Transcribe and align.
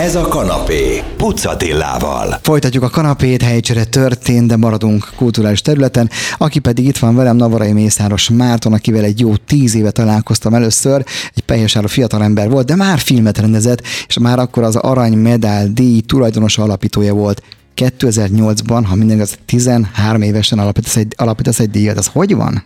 Ez 0.00 0.14
a 0.14 0.28
kanapé, 0.28 1.02
Pucatillával. 1.16 2.38
Folytatjuk 2.42 2.82
a 2.82 2.88
kanapét, 2.88 3.42
helycsere 3.42 3.84
történt, 3.84 4.46
de 4.46 4.56
maradunk 4.56 5.10
kulturális 5.16 5.62
területen. 5.62 6.10
Aki 6.36 6.58
pedig 6.58 6.86
itt 6.86 6.98
van 6.98 7.16
velem, 7.16 7.36
Navarai 7.36 7.72
Mészáros 7.72 8.28
Márton, 8.28 8.72
akivel 8.72 9.04
egy 9.04 9.20
jó 9.20 9.36
tíz 9.36 9.74
éve 9.74 9.90
találkoztam 9.90 10.54
először. 10.54 11.04
Egy 11.34 11.42
pehesára 11.42 11.88
fiatalember 11.88 12.50
volt, 12.50 12.66
de 12.66 12.76
már 12.76 12.98
filmet 12.98 13.38
rendezett, 13.38 13.82
és 14.06 14.18
már 14.18 14.38
akkor 14.38 14.62
az 14.62 14.76
Arany 14.76 15.16
Medál 15.16 15.68
díj 15.68 16.00
tulajdonosa 16.00 16.62
alapítója 16.62 17.14
volt. 17.14 17.42
2008-ban, 17.76 18.84
ha 18.84 18.94
minden 18.94 19.16
igaz, 19.16 19.38
13 19.46 20.22
évesen 20.22 20.58
alapítasz 20.58 20.96
egy, 20.96 21.14
alapítasz 21.16 21.58
egy 21.58 21.70
díjat. 21.70 21.98
Az 21.98 22.06
hogy 22.12 22.34
van? 22.34 22.64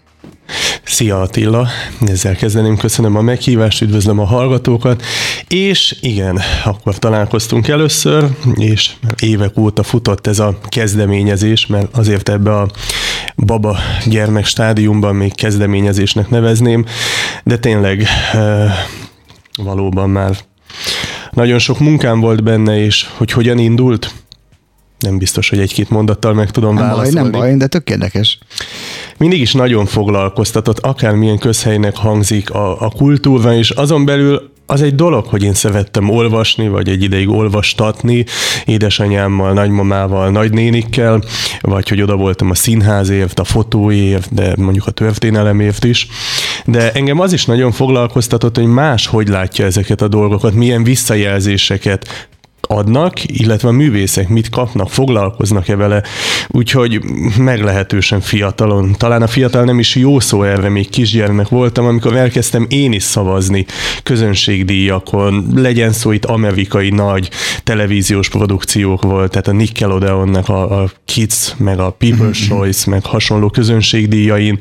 Szia 0.84 1.20
Attila, 1.20 1.68
ezzel 2.06 2.36
kezdeném, 2.36 2.76
köszönöm 2.76 3.16
a 3.16 3.20
meghívást, 3.20 3.80
üdvözlöm 3.80 4.18
a 4.18 4.24
hallgatókat, 4.24 5.02
és 5.48 5.96
igen, 6.00 6.40
akkor 6.64 6.98
találkoztunk 6.98 7.68
először, 7.68 8.28
és 8.54 8.90
évek 9.18 9.58
óta 9.58 9.82
futott 9.82 10.26
ez 10.26 10.38
a 10.38 10.58
kezdeményezés, 10.68 11.66
mert 11.66 11.96
azért 11.96 12.28
ebbe 12.28 12.56
a 12.56 12.68
baba 13.36 13.78
gyermek 14.06 14.44
stádiumban 14.44 15.14
még 15.14 15.34
kezdeményezésnek 15.34 16.28
nevezném, 16.28 16.84
de 17.44 17.58
tényleg 17.58 18.06
valóban 19.56 20.10
már 20.10 20.36
nagyon 21.30 21.58
sok 21.58 21.78
munkám 21.78 22.20
volt 22.20 22.42
benne, 22.42 22.84
és 22.84 23.06
hogy 23.16 23.32
hogyan 23.32 23.58
indult, 23.58 24.12
nem 24.98 25.18
biztos, 25.18 25.48
hogy 25.48 25.58
egy-két 25.58 25.90
mondattal 25.90 26.34
meg 26.34 26.50
tudom 26.50 26.74
nem 26.74 26.84
válaszolni. 26.84 27.12
Baj, 27.14 27.22
nem 27.22 27.40
baj, 27.40 27.54
de 27.56 27.66
tök 27.66 27.90
érdekes. 27.90 28.38
Mindig 29.18 29.40
is 29.40 29.52
nagyon 29.52 29.86
foglalkoztatott, 29.86 30.78
akármilyen 30.78 31.38
közhelynek 31.38 31.96
hangzik 31.96 32.50
a, 32.50 32.80
a 32.80 32.90
kultúra, 32.90 33.54
és 33.54 33.70
azon 33.70 34.04
belül 34.04 34.52
az 34.66 34.82
egy 34.82 34.94
dolog, 34.94 35.26
hogy 35.26 35.42
én 35.42 35.54
szerettem 35.54 36.10
olvasni, 36.10 36.68
vagy 36.68 36.88
egy 36.88 37.02
ideig 37.02 37.28
olvastatni 37.28 38.24
édesanyámmal, 38.64 39.52
nagymamával, 39.52 40.30
nagynénikkel, 40.30 41.22
vagy 41.60 41.88
hogy 41.88 42.02
oda 42.02 42.16
voltam 42.16 42.50
a 42.50 42.54
színházért, 42.54 43.38
a 43.38 43.44
fotóért, 43.44 44.34
de 44.34 44.54
mondjuk 44.56 44.86
a 44.86 44.90
történelemért 44.90 45.84
is. 45.84 46.08
De 46.64 46.92
engem 46.92 47.20
az 47.20 47.32
is 47.32 47.44
nagyon 47.44 47.72
foglalkoztatott, 47.72 48.56
hogy 48.56 48.66
más 48.66 49.06
hogy 49.06 49.28
látja 49.28 49.64
ezeket 49.64 50.00
a 50.00 50.08
dolgokat, 50.08 50.54
milyen 50.54 50.84
visszajelzéseket 50.84 52.28
adnak, 52.66 53.24
illetve 53.24 53.68
a 53.68 53.72
művészek 53.72 54.28
mit 54.28 54.48
kapnak, 54.48 54.90
foglalkoznak-e 54.90 55.76
vele, 55.76 56.02
úgyhogy 56.48 57.00
meglehetősen 57.38 58.20
fiatalon. 58.20 58.94
Talán 58.98 59.22
a 59.22 59.26
fiatal 59.26 59.64
nem 59.64 59.78
is 59.78 59.94
jó 59.94 60.20
szó 60.20 60.42
erre, 60.42 60.68
még 60.68 60.90
kisgyermek 60.90 61.48
voltam, 61.48 61.86
amikor 61.86 62.16
elkezdtem 62.16 62.66
én 62.68 62.92
is 62.92 63.02
szavazni 63.02 63.66
közönségdíjakon, 64.02 65.46
legyen 65.54 65.92
szó 65.92 66.12
itt 66.12 66.24
amerikai 66.24 66.90
nagy 66.90 67.30
televíziós 67.64 68.28
produkciók 68.28 69.02
volt, 69.02 69.30
tehát 69.30 69.48
a 69.48 69.52
Nickelodeonnek 69.52 70.48
a, 70.48 70.82
a 70.82 70.90
Kids, 71.04 71.54
meg 71.56 71.78
a 71.78 71.96
People's 72.00 72.48
Choice, 72.48 72.90
meg 72.90 73.04
hasonló 73.04 73.48
közönségdíjain, 73.48 74.58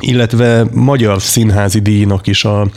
illetve 0.00 0.66
magyar 0.72 1.22
színházi 1.22 1.80
díjnak 1.80 2.26
is 2.26 2.44
a 2.44 2.68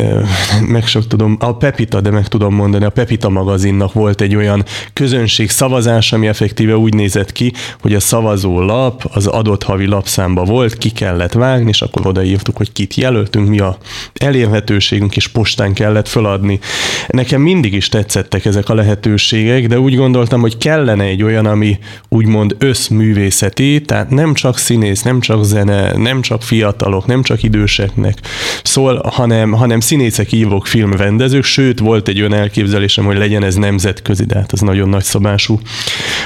meg 0.74 0.86
sok 0.86 1.06
tudom, 1.06 1.36
a 1.40 1.56
Pepita, 1.56 2.00
de 2.00 2.10
meg 2.10 2.28
tudom 2.28 2.54
mondani, 2.54 2.84
a 2.84 2.90
Pepita 2.90 3.28
magazinnak 3.28 3.92
volt 3.92 4.20
egy 4.20 4.34
olyan 4.34 4.64
közönség 4.92 5.50
szavazás, 5.50 6.12
ami 6.12 6.26
effektíve 6.26 6.76
úgy 6.76 6.94
nézett 6.94 7.32
ki, 7.32 7.52
hogy 7.80 7.94
a 7.94 8.00
szavazó 8.00 8.60
lap 8.60 9.10
az 9.12 9.26
adott 9.26 9.62
havi 9.62 9.86
lapszámba 9.86 10.44
volt, 10.44 10.78
ki 10.78 10.90
kellett 10.90 11.32
vágni, 11.32 11.68
és 11.68 11.82
akkor 11.82 12.06
odaírtuk, 12.06 12.56
hogy 12.56 12.72
kit 12.72 12.94
jelöltünk, 12.94 13.48
mi 13.48 13.58
a 13.58 13.76
elérhetőségünk, 14.14 15.16
és 15.16 15.28
postán 15.28 15.72
kellett 15.72 16.08
feladni. 16.08 16.58
Nekem 17.06 17.40
mindig 17.40 17.72
is 17.72 17.88
tetszettek 17.88 18.44
ezek 18.44 18.68
a 18.68 18.74
lehetőségek, 18.74 19.66
de 19.66 19.78
úgy 19.78 19.96
gondoltam, 19.96 20.40
hogy 20.40 20.56
kellene 20.56 21.04
egy 21.04 21.22
olyan, 21.22 21.46
ami 21.46 21.78
úgymond 22.08 22.56
összművészeti, 22.58 23.82
tehát 23.82 24.10
nem 24.10 24.34
csak 24.34 24.58
színész, 24.58 25.02
nem 25.02 25.20
csak 25.20 25.44
zene, 25.44 25.92
nem 25.92 26.20
csak 26.20 26.42
fiatalok, 26.42 27.06
nem 27.06 27.22
csak 27.22 27.42
időseknek 27.42 28.18
szól, 28.62 29.00
hanem, 29.04 29.52
hanem 29.52 29.80
színészek, 29.82 30.32
ívók, 30.32 30.66
filmrendezők, 30.66 31.44
sőt 31.44 31.78
volt 31.78 32.08
egy 32.08 32.20
olyan 32.20 32.34
elképzelésem, 32.34 33.04
hogy 33.04 33.16
legyen 33.16 33.44
ez 33.44 33.54
nemzetközi, 33.54 34.24
de 34.24 34.34
hát 34.34 34.52
az 34.52 34.60
nagyon 34.60 34.88
nagy 34.88 35.04
szabású 35.04 35.60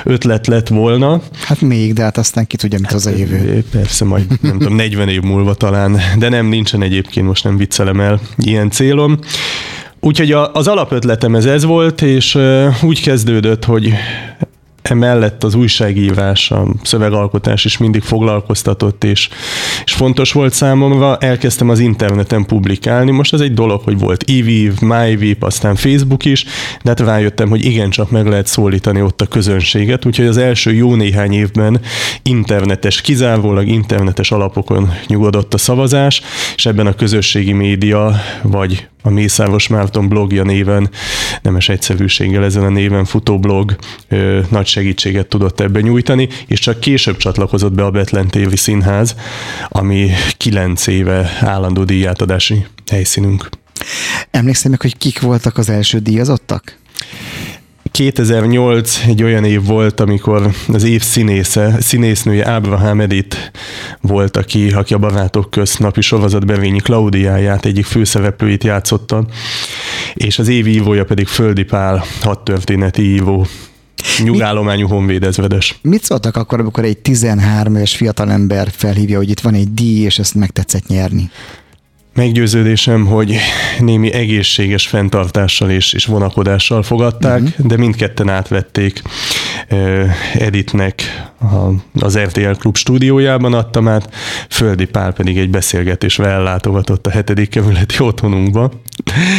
ötlet 0.04 0.46
lett 0.46 0.68
volna. 0.68 1.22
Hát 1.44 1.60
még, 1.60 1.92
de 1.92 2.02
hát 2.02 2.18
aztán 2.18 2.46
ki 2.46 2.56
tudja, 2.56 2.78
mit 2.80 2.92
az 2.92 3.06
a 3.06 3.10
jövő. 3.10 3.64
Persze, 3.70 4.04
majd 4.04 4.26
nem 4.40 4.58
tudom, 4.58 4.74
40 4.74 5.08
év 5.08 5.22
múlva 5.22 5.54
talán, 5.54 6.00
de 6.18 6.28
nem, 6.28 6.46
nincsen 6.46 6.82
egyébként, 6.82 7.26
most 7.26 7.44
nem 7.44 7.56
viccelem 7.56 8.00
el 8.00 8.20
ilyen 8.36 8.70
célom. 8.70 9.18
Úgyhogy 10.00 10.32
az 10.52 10.68
alapötletem 10.68 11.34
ez 11.34 11.44
ez 11.44 11.64
volt, 11.64 12.02
és 12.02 12.38
úgy 12.82 13.02
kezdődött, 13.02 13.64
hogy 13.64 13.92
emellett 14.88 15.44
az 15.44 15.54
újságírás, 15.54 16.50
a 16.50 16.66
szövegalkotás 16.82 17.64
is 17.64 17.78
mindig 17.78 18.02
foglalkoztatott, 18.02 19.04
és, 19.04 19.28
és 19.84 19.92
fontos 19.92 20.32
volt 20.32 20.52
számomra. 20.52 21.16
Elkezdtem 21.16 21.68
az 21.68 21.78
interneten 21.78 22.46
publikálni. 22.46 23.10
Most 23.10 23.32
ez 23.32 23.40
egy 23.40 23.54
dolog, 23.54 23.80
hogy 23.82 23.98
volt 23.98 24.24
EVIV, 24.30 24.80
MyVip, 24.80 25.42
aztán 25.42 25.74
Facebook 25.74 26.24
is, 26.24 26.44
de 26.82 26.88
hát 26.88 27.00
rájöttem, 27.00 27.48
hogy 27.48 27.64
igencsak 27.64 28.10
meg 28.10 28.26
lehet 28.26 28.46
szólítani 28.46 29.02
ott 29.02 29.20
a 29.20 29.26
közönséget, 29.26 30.04
úgyhogy 30.04 30.26
az 30.26 30.36
első 30.36 30.72
jó 30.72 30.94
néhány 30.94 31.32
évben 31.32 31.80
internetes, 32.22 33.00
kizárólag 33.00 33.66
internetes 33.66 34.30
alapokon 34.30 34.92
nyugodott 35.06 35.54
a 35.54 35.58
szavazás, 35.58 36.22
és 36.56 36.66
ebben 36.66 36.86
a 36.86 36.94
közösségi 36.94 37.52
média, 37.52 38.20
vagy 38.42 38.88
a 39.06 39.10
Mészáros 39.10 39.68
Márton 39.68 40.08
blogja 40.08 40.42
néven, 40.42 40.90
nemes 41.42 41.68
egyszerűséggel 41.68 42.44
ezen 42.44 42.62
a 42.62 42.68
néven 42.68 43.04
futó 43.04 43.38
blog 43.38 43.76
ö, 44.08 44.40
nagy 44.50 44.66
segítséget 44.66 45.26
tudott 45.26 45.60
ebben 45.60 45.82
nyújtani, 45.82 46.28
és 46.46 46.60
csak 46.60 46.80
később 46.80 47.16
csatlakozott 47.16 47.72
be 47.72 47.84
a 47.84 47.90
Betlen 47.90 48.28
TV 48.28 48.54
Színház, 48.54 49.14
ami 49.68 50.10
kilenc 50.36 50.86
éve 50.86 51.38
állandó 51.40 51.84
díjátadási 51.84 52.66
helyszínünk. 52.90 53.48
Emlékszem 54.30 54.70
meg, 54.70 54.80
hogy 54.80 54.96
kik 54.96 55.20
voltak 55.20 55.58
az 55.58 55.68
első 55.68 55.98
díjazottak? 55.98 56.78
2008 57.96 59.00
egy 59.06 59.22
olyan 59.22 59.44
év 59.44 59.64
volt, 59.64 60.00
amikor 60.00 60.50
az 60.72 60.82
év 60.82 61.02
színésze, 61.02 61.76
színésznője 61.80 62.48
Ábrahám 62.48 63.00
Edith 63.00 63.36
volt, 64.00 64.36
aki, 64.36 64.68
aki 64.68 64.94
a 64.94 64.98
Barátok 64.98 65.50
közt 65.50 65.78
napi 65.78 66.00
sorozat 66.00 66.46
bevényi 66.46 66.78
Klaudiáját, 66.78 67.64
egyik 67.64 67.84
főszereplőit 67.84 68.64
játszotta, 68.64 69.26
és 70.14 70.38
az 70.38 70.48
év 70.48 70.66
ívója 70.66 71.04
pedig 71.04 71.26
Földi 71.26 71.64
Pál, 71.64 72.04
hat 72.20 72.44
történeti 72.44 73.14
ívó 73.14 73.46
nyugállományú 74.22 74.86
honvédezvedes. 74.88 75.78
Mit 75.82 76.02
szóltak 76.02 76.36
akkor, 76.36 76.60
amikor 76.60 76.84
egy 76.84 76.98
13 76.98 77.76
éves 77.76 77.96
fiatalember 77.96 78.68
felhívja, 78.72 79.16
hogy 79.16 79.30
itt 79.30 79.40
van 79.40 79.54
egy 79.54 79.74
díj, 79.74 80.04
és 80.04 80.18
ezt 80.18 80.34
megtetszett 80.34 80.86
nyerni? 80.86 81.30
Meggyőződésem, 82.16 83.06
hogy 83.06 83.36
némi 83.78 84.12
egészséges 84.12 84.86
fenntartással 84.86 85.70
és, 85.70 85.92
és 85.92 86.04
vonakodással 86.04 86.82
fogadták, 86.82 87.42
uh-huh. 87.42 87.66
de 87.66 87.76
mindketten 87.76 88.28
átvették. 88.28 89.02
Editnek 90.34 91.02
az 92.00 92.18
RTL 92.18 92.50
Klub 92.50 92.76
stúdiójában 92.76 93.54
adtam 93.54 93.88
át, 93.88 94.14
Földi 94.50 94.84
Pál 94.84 95.12
pedig 95.12 95.38
egy 95.38 95.50
beszélgetésre 95.50 96.26
ellátogatott 96.26 97.06
a 97.06 97.10
hetedik 97.10 97.48
kerületi 97.48 97.96
otthonunkba, 98.00 98.70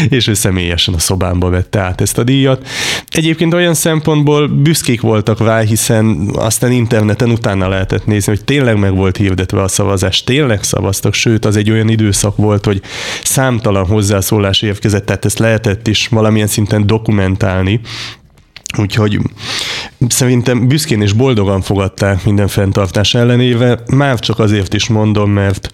és 0.09 0.27
ő 0.27 0.33
személyesen 0.33 0.93
a 0.93 0.99
szobámba 0.99 1.49
vette 1.49 1.79
át 1.79 2.01
ezt 2.01 2.17
a 2.17 2.23
díjat. 2.23 2.67
Egyébként 3.09 3.53
olyan 3.53 3.73
szempontból 3.73 4.47
büszkék 4.47 5.01
voltak 5.01 5.39
rá, 5.39 5.59
hiszen 5.59 6.29
aztán 6.33 6.71
interneten 6.71 7.29
utána 7.29 7.67
lehetett 7.67 8.05
nézni, 8.05 8.31
hogy 8.35 8.43
tényleg 8.43 8.79
meg 8.79 8.95
volt 8.95 9.17
hirdetve 9.17 9.61
a 9.61 9.67
szavazás, 9.67 10.23
tényleg 10.23 10.63
szavaztak, 10.63 11.13
sőt 11.13 11.45
az 11.45 11.55
egy 11.55 11.71
olyan 11.71 11.89
időszak 11.89 12.35
volt, 12.35 12.65
hogy 12.67 12.81
számtalan 13.23 13.85
hozzászólás 13.85 14.61
érkezett, 14.61 15.05
tehát 15.05 15.25
ezt 15.25 15.39
lehetett 15.39 15.87
is 15.87 16.07
valamilyen 16.07 16.47
szinten 16.47 16.87
dokumentálni, 16.87 17.81
Úgyhogy 18.77 19.19
szerintem 20.07 20.67
büszkén 20.67 21.01
és 21.01 21.13
boldogan 21.13 21.61
fogadták 21.61 22.23
minden 22.23 22.47
fenntartás 22.47 23.13
ellenéve, 23.13 23.79
már 23.91 24.19
csak 24.19 24.39
azért 24.39 24.73
is 24.73 24.87
mondom, 24.87 25.31
mert 25.31 25.71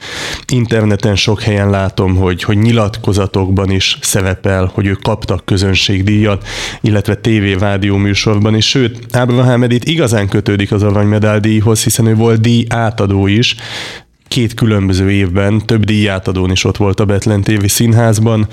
interneten 0.47 1.15
sok 1.15 1.41
helyen 1.41 1.69
látom, 1.69 2.15
hogy, 2.15 2.43
hogy 2.43 2.57
nyilatkozatokban 2.57 3.71
is 3.71 3.97
szerepel, 4.01 4.71
hogy 4.73 4.85
ők 4.85 5.01
kaptak 5.01 5.45
közönségdíjat, 5.45 6.47
illetve 6.81 7.17
TV 7.17 7.59
rádió 7.59 7.97
műsorban 7.97 8.55
is, 8.55 8.69
sőt, 8.69 9.15
Ábrahám 9.15 9.63
Edith 9.63 9.89
igazán 9.89 10.27
kötődik 10.27 10.71
az 10.71 10.83
aranymedál 10.83 11.39
díjhoz, 11.39 11.83
hiszen 11.83 12.05
ő 12.05 12.15
volt 12.15 12.41
díj 12.41 12.65
átadó 12.69 13.27
is, 13.27 13.55
két 14.33 14.53
különböző 14.53 15.11
évben 15.11 15.65
több 15.65 15.85
díjátadón 15.85 16.51
is 16.51 16.63
ott 16.63 16.77
volt 16.77 16.99
a 16.99 17.05
Betlen 17.05 17.41
TV 17.41 17.65
színházban. 17.65 18.47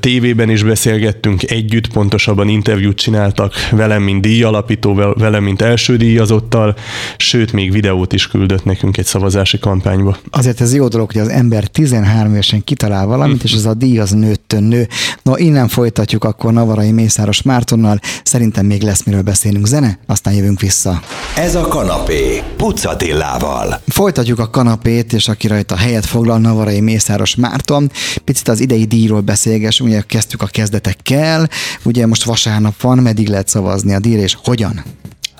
Tévében 0.00 0.50
is 0.50 0.62
beszélgettünk 0.62 1.50
együtt, 1.50 1.92
pontosabban 1.92 2.48
interjút 2.48 2.96
csináltak 2.96 3.54
velem, 3.70 4.02
mint 4.02 4.20
díjalapító, 4.20 4.94
velem, 4.94 5.42
mint 5.42 5.62
első 5.62 5.96
díjazottal, 5.96 6.76
sőt, 7.16 7.52
még 7.52 7.72
videót 7.72 8.12
is 8.12 8.26
küldött 8.26 8.64
nekünk 8.64 8.96
egy 8.96 9.04
szavazási 9.04 9.58
kampányba. 9.58 10.16
Azért 10.30 10.60
ez 10.60 10.74
jó 10.74 10.88
dolog, 10.88 11.12
hogy 11.12 11.20
az 11.20 11.28
ember 11.28 11.66
13 11.66 12.32
évesen 12.32 12.64
kitalál 12.64 13.06
valamit, 13.06 13.44
és 13.44 13.52
ez 13.52 13.64
a 13.64 13.74
díj 13.74 13.98
az 13.98 14.10
nőttön 14.10 14.62
nő. 14.62 14.88
No, 15.22 15.36
innen 15.36 15.68
folytatjuk 15.68 16.24
akkor 16.24 16.52
Navarai 16.52 16.92
Mészáros 16.92 17.42
Mártonnal. 17.42 18.00
Szerintem 18.24 18.66
még 18.66 18.82
lesz 18.82 19.02
miről 19.02 19.22
beszélünk 19.22 19.66
zene, 19.66 19.98
aztán 20.06 20.34
jövünk 20.34 20.60
vissza. 20.60 21.00
Ez 21.36 21.54
a 21.54 21.68
kanapé, 21.68 22.42
Pucatillával. 22.56 23.80
Folytatjuk 23.86 24.38
a 24.38 24.50
kanapét, 24.84 25.12
és 25.12 25.28
aki 25.28 25.46
rajta 25.46 25.76
helyet 25.76 26.06
foglal, 26.06 26.38
Navarai 26.38 26.80
Mészáros 26.80 27.34
Márton. 27.34 27.90
Picit 28.24 28.48
az 28.48 28.60
idei 28.60 28.84
díjról 28.84 29.20
beszélgessünk, 29.20 29.90
ugye 29.90 30.00
kezdtük 30.06 30.42
a 30.42 30.46
kezdetekkel, 30.46 31.48
ugye 31.82 32.06
most 32.06 32.24
vasárnap 32.24 32.80
van, 32.80 32.98
meddig 32.98 33.28
lehet 33.28 33.48
szavazni 33.48 33.94
a 33.94 33.98
díjra, 33.98 34.22
és 34.22 34.36
hogyan? 34.42 34.82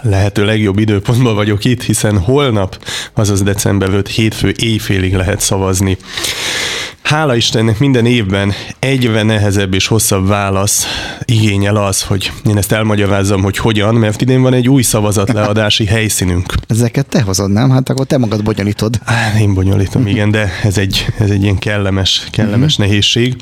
lehető 0.03 0.45
legjobb 0.45 0.79
időpontban 0.79 1.35
vagyok 1.35 1.65
itt, 1.65 1.83
hiszen 1.83 2.19
holnap, 2.19 2.85
azaz 3.15 3.43
december 3.43 3.89
5 3.89 4.09
hétfő 4.09 4.55
éjfélig 4.57 5.15
lehet 5.15 5.41
szavazni. 5.41 5.97
Hála 7.05 7.37
Istennek 7.37 7.79
minden 7.79 8.07
évben 8.07 8.53
egyre 8.79 9.23
nehezebb 9.23 9.75
és 9.75 9.87
hosszabb 9.87 10.27
válasz 10.27 10.87
igényel 11.25 11.77
az, 11.77 12.03
hogy 12.03 12.33
én 12.47 12.57
ezt 12.57 12.73
elmagyarázzam, 12.73 13.43
hogy 13.43 13.57
hogyan, 13.57 13.95
mert 13.95 14.21
idén 14.21 14.43
van 14.43 14.55
egy 14.55 14.69
új 14.69 14.83
szavazatleadási 14.83 15.87
helyszínünk. 15.87 16.53
Ezeket 16.67 17.07
te 17.07 17.23
hozod, 17.23 17.51
nem? 17.51 17.71
Hát 17.71 17.89
akkor 17.89 18.07
te 18.07 18.19
magad 18.19 18.43
bonyolítod. 18.43 19.01
Én 19.41 19.55
bonyolítom, 19.55 20.07
igen, 20.07 20.31
de 20.31 20.51
ez 20.63 20.79
egy, 20.79 21.07
ez 21.19 21.31
egy 21.31 21.43
ilyen 21.43 21.59
kellemes, 21.59 22.27
kellemes 22.31 22.73
uh-huh. 22.73 22.87
nehézség. 22.87 23.37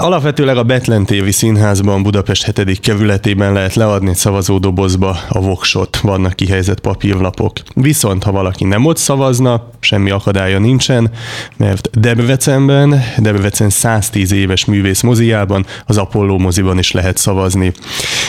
Alapvetőleg 0.00 0.56
a 0.56 0.62
Betlen 0.62 1.04
TV 1.04 1.28
színházban 1.28 2.02
Budapest 2.02 2.56
7. 2.56 2.80
kerületében 2.80 3.52
lehet 3.52 3.74
leadni 3.74 4.08
egy 4.08 4.16
szavazódobozba 4.16 5.18
a 5.28 5.40
voksot, 5.40 5.96
vannak 5.96 6.32
kihelyezett 6.32 6.80
papírlapok. 6.80 7.52
Viszont, 7.74 8.22
ha 8.22 8.32
valaki 8.32 8.64
nem 8.64 8.84
ott 8.84 8.96
szavazna, 8.96 9.70
semmi 9.80 10.10
akadálya 10.10 10.58
nincsen, 10.58 11.10
mert 11.56 12.00
Debrecenben, 12.00 13.02
Debrecen 13.18 13.70
110 13.70 14.32
éves 14.32 14.64
művész 14.64 15.00
moziában, 15.00 15.66
az 15.86 15.98
Apollo 15.98 16.38
moziban 16.38 16.78
is 16.78 16.92
lehet 16.92 17.16
szavazni. 17.16 17.72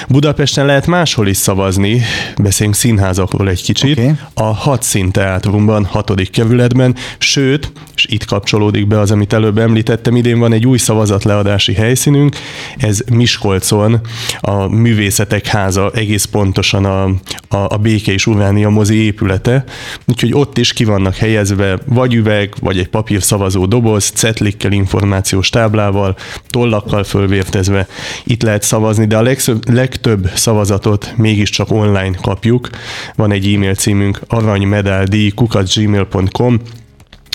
Budapesten 0.07 0.65
lehet 0.65 0.87
máshol 0.87 1.27
is 1.27 1.37
szavazni, 1.37 2.01
beszéljünk 2.41 2.77
színházakról 2.77 3.49
egy 3.49 3.63
kicsit, 3.63 3.97
okay. 3.97 4.11
a 4.33 4.43
hat 4.43 4.83
színteátrumban, 4.83 5.85
hatodik 5.85 6.29
kerületben, 6.29 6.95
sőt, 7.17 7.71
és 7.95 8.05
itt 8.09 8.25
kapcsolódik 8.25 8.87
be 8.87 8.99
az, 8.99 9.11
amit 9.11 9.33
előbb 9.33 9.57
említettem, 9.57 10.15
idén 10.15 10.39
van 10.39 10.53
egy 10.53 10.67
új 10.67 10.77
szavazatleadás 10.77 11.60
kiállítási 11.61 11.73
helyszínünk, 11.73 12.35
ez 12.77 12.99
Miskolcon 13.11 13.99
a 14.39 14.67
Művészetek 14.67 15.45
Háza, 15.45 15.91
egész 15.93 16.25
pontosan 16.25 16.85
a, 16.85 17.03
a, 17.03 17.73
a 17.73 17.77
Béke 17.77 18.11
és 18.11 18.27
Uránia 18.27 18.69
mozi 18.69 18.95
épülete, 18.95 19.63
úgyhogy 20.07 20.33
ott 20.33 20.57
is 20.57 20.73
ki 20.73 20.83
vannak 20.83 21.15
helyezve 21.15 21.79
vagy 21.85 22.13
üveg, 22.13 22.53
vagy 22.59 22.77
egy 22.77 22.89
papír 22.89 23.23
szavazó 23.23 23.65
doboz, 23.65 24.09
cetlikkel, 24.09 24.71
információs 24.71 25.49
táblával, 25.49 26.15
tollakkal 26.49 27.03
fölvértezve. 27.03 27.87
Itt 28.23 28.41
lehet 28.41 28.63
szavazni, 28.63 29.05
de 29.05 29.17
a 29.17 29.21
legszöbb, 29.21 29.69
legtöbb 29.69 30.29
szavazatot 30.35 31.13
mégiscsak 31.17 31.71
online 31.71 32.17
kapjuk. 32.21 32.69
Van 33.15 33.31
egy 33.31 33.53
e-mail 33.53 33.75
címünk 33.75 34.21
aranymedáldi.gmail.com 34.27 36.59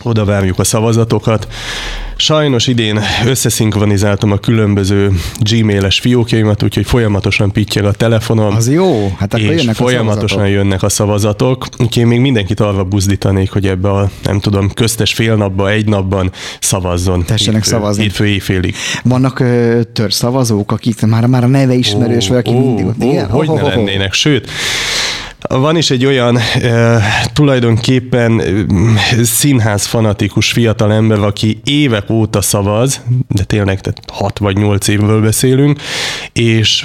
oda 0.03 0.25
várjuk 0.25 0.59
a 0.59 0.65
szavazatokat. 0.65 1.49
Sajnos 2.19 2.67
idén 2.67 3.01
összeszinkronizáltam 3.27 4.33
a 4.33 4.37
különböző 4.37 5.13
gmail-es 5.41 6.01
fiókjaimat, 6.01 6.63
úgyhogy 6.63 6.87
folyamatosan 6.87 7.53
pittyeg 7.53 7.85
a 7.85 7.93
telefonom. 7.93 8.55
Az 8.55 8.71
jó, 8.71 9.15
hát 9.19 9.35
akkor 9.35 9.53
és 9.53 9.61
jönnek 9.61 9.75
folyamatosan 9.75 10.41
a 10.41 10.47
jönnek 10.47 10.83
a 10.83 10.89
szavazatok. 10.89 11.67
Úgyhogy 11.79 12.03
én 12.03 12.07
még 12.07 12.21
mindenkit 12.21 12.61
arra 12.61 12.85
buzdítanék, 12.85 13.51
hogy 13.51 13.67
ebbe 13.67 13.91
a, 13.91 14.11
nem 14.23 14.41
tudom, 14.41 14.71
köztes 14.71 15.15
fél 15.15 15.35
napban, 15.35 15.69
egy 15.69 15.89
napban 15.89 16.31
szavazzon. 16.61 17.25
Tessenek 17.25 17.63
hétfő, 17.63 17.77
szavazni. 17.77 18.03
Hétfő 18.03 18.27
éjfélig. 18.27 18.75
Vannak 19.03 19.41
ö, 19.41 19.81
szavazók, 20.09 20.73
akik 20.73 21.01
már, 21.07 21.27
már 21.27 21.45
a 21.45 21.47
neve 21.47 21.75
ismerős, 21.75 22.29
vagy 22.29 22.39
aki 22.39 22.51
ó, 22.51 22.75
mindig... 22.75 22.87
Ó, 22.87 23.37
hogy 23.37 23.49
oh, 23.49 23.63
ne 23.63 23.69
lennének, 23.69 24.13
sőt, 24.13 24.51
van 25.49 25.77
is 25.77 25.91
egy 25.91 26.05
olyan 26.05 26.37
e, 26.37 27.01
tulajdonképpen 27.33 28.43
színház 29.23 29.87
fanatikus 29.87 30.53
fiatal 30.53 30.93
ember, 30.93 31.19
aki 31.19 31.61
évek 31.65 32.11
óta 32.11 32.41
szavaz, 32.41 33.01
de 33.29 33.45
tényleg 33.45 33.81
tehát 33.81 34.03
6 34.13 34.39
vagy 34.39 34.57
8 34.57 34.89
évről 34.89 35.21
beszélünk, 35.21 35.81
és 36.33 36.85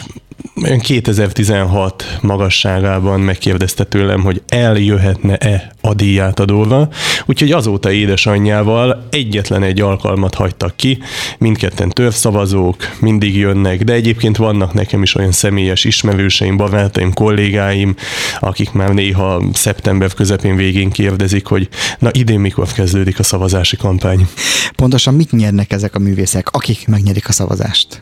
2016 0.81 2.17
magasságában 2.21 3.19
megkérdezte 3.19 3.83
tőlem, 3.83 4.21
hogy 4.21 4.41
eljöhetne-e 4.47 5.71
a 5.81 5.93
díjátadóra, 5.93 6.89
úgyhogy 7.25 7.51
azóta 7.51 7.91
édesanyjával 7.91 9.07
egyetlen 9.09 9.63
egy 9.63 9.81
alkalmat 9.81 10.35
hagytak 10.35 10.75
ki, 10.75 10.99
mindketten 11.38 11.89
törszavazók, 11.89 12.75
mindig 12.99 13.35
jönnek, 13.35 13.83
de 13.83 13.93
egyébként 13.93 14.38
vannak 14.38 14.73
nekem 14.73 15.01
is 15.01 15.15
olyan 15.15 15.31
személyes 15.31 15.83
ismerőseim, 15.83 16.57
barátaim, 16.57 17.13
kollégáim, 17.13 17.95
akik 18.39 18.71
már 18.71 18.93
néha 18.93 19.43
szeptember 19.53 20.13
közepén 20.13 20.55
végén 20.55 20.89
kérdezik, 20.89 21.45
hogy 21.45 21.69
na 21.99 22.09
idén 22.13 22.39
mikor 22.39 22.67
kezdődik 22.71 23.19
a 23.19 23.23
szavazási 23.23 23.77
kampány. 23.77 24.27
Pontosan 24.75 25.13
mit 25.13 25.31
nyernek 25.31 25.71
ezek 25.71 25.95
a 25.95 25.99
művészek, 25.99 26.49
akik 26.51 26.88
megnyerik 26.88 27.27
a 27.27 27.31
szavazást? 27.31 28.01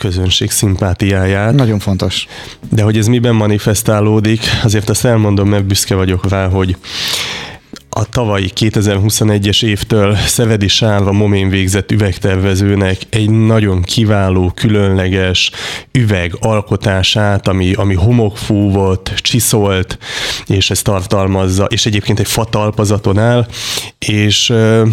Közönség 0.00 0.50
szimpátiáját. 0.50 1.54
Nagyon 1.54 1.78
fontos. 1.78 2.26
De 2.70 2.82
hogy 2.82 2.98
ez 2.98 3.06
miben 3.06 3.34
manifestálódik, 3.34 4.40
azért 4.62 4.88
azt 4.88 5.04
elmondom, 5.04 5.48
mert 5.48 5.64
büszke 5.64 5.94
vagyok 5.94 6.28
rá, 6.28 6.48
hogy 6.48 6.76
a 7.92 8.08
tavalyi 8.08 8.50
2021-es 8.60 9.64
évtől 9.64 10.16
Szevedi 10.16 10.68
Sárva 10.68 11.12
Momén 11.12 11.48
végzett 11.48 11.92
üvegtervezőnek 11.92 12.96
egy 13.08 13.30
nagyon 13.30 13.82
kiváló, 13.82 14.52
különleges 14.54 15.50
üveg 15.92 16.36
alkotását, 16.40 17.48
ami, 17.48 17.72
ami 17.72 17.94
homokfú 17.94 18.70
volt, 18.70 19.12
csiszolt, 19.16 19.98
és 20.46 20.70
ez 20.70 20.82
tartalmazza, 20.82 21.64
és 21.64 21.86
egyébként 21.86 22.18
egy 22.18 22.28
fatalpazaton 22.28 23.18
áll, 23.18 23.46
és 23.98 24.52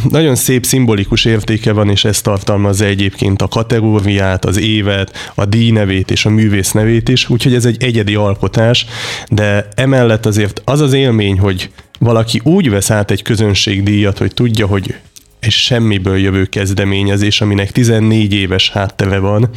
nagyon 0.10 0.36
szép 0.36 0.66
szimbolikus 0.66 1.26
értéke 1.26 1.72
van, 1.72 1.90
és 1.90 2.06
ez 2.06 2.22
tartalmazza 2.22 2.86
egyébként 2.86 3.42
a 3.42 3.48
kategóriát, 3.48 4.46
az 4.46 4.60
évet, 4.60 5.32
a 5.36 5.46
díjnevét 5.46 6.12
és 6.12 6.26
a 6.26 6.30
művész 6.30 6.72
nevét 6.72 7.10
is, 7.10 7.30
úgyhogy 7.30 7.54
ez 7.54 7.66
egy 7.66 7.84
egyedi 7.84 8.16
alkotás, 8.16 8.86
de 9.30 9.68
emellett 9.76 10.26
azért 10.26 10.62
az 10.66 10.82
az 10.82 10.94
élmény, 10.94 11.40
hogy 11.40 11.70
valaki 12.00 12.42
úgy 12.44 12.70
vesz 12.70 12.92
át 12.92 13.12
egy 13.12 13.22
közönségdíjat, 13.22 14.18
hogy 14.18 14.34
tudja, 14.34 14.68
hogy 14.68 14.96
egy 15.40 15.52
semmiből 15.52 16.18
jövő 16.18 16.46
kezdeményezés, 16.46 17.42
aminek 17.42 17.72
14 17.72 18.34
éves 18.34 18.70
háttere 18.70 19.20
van, 19.20 19.50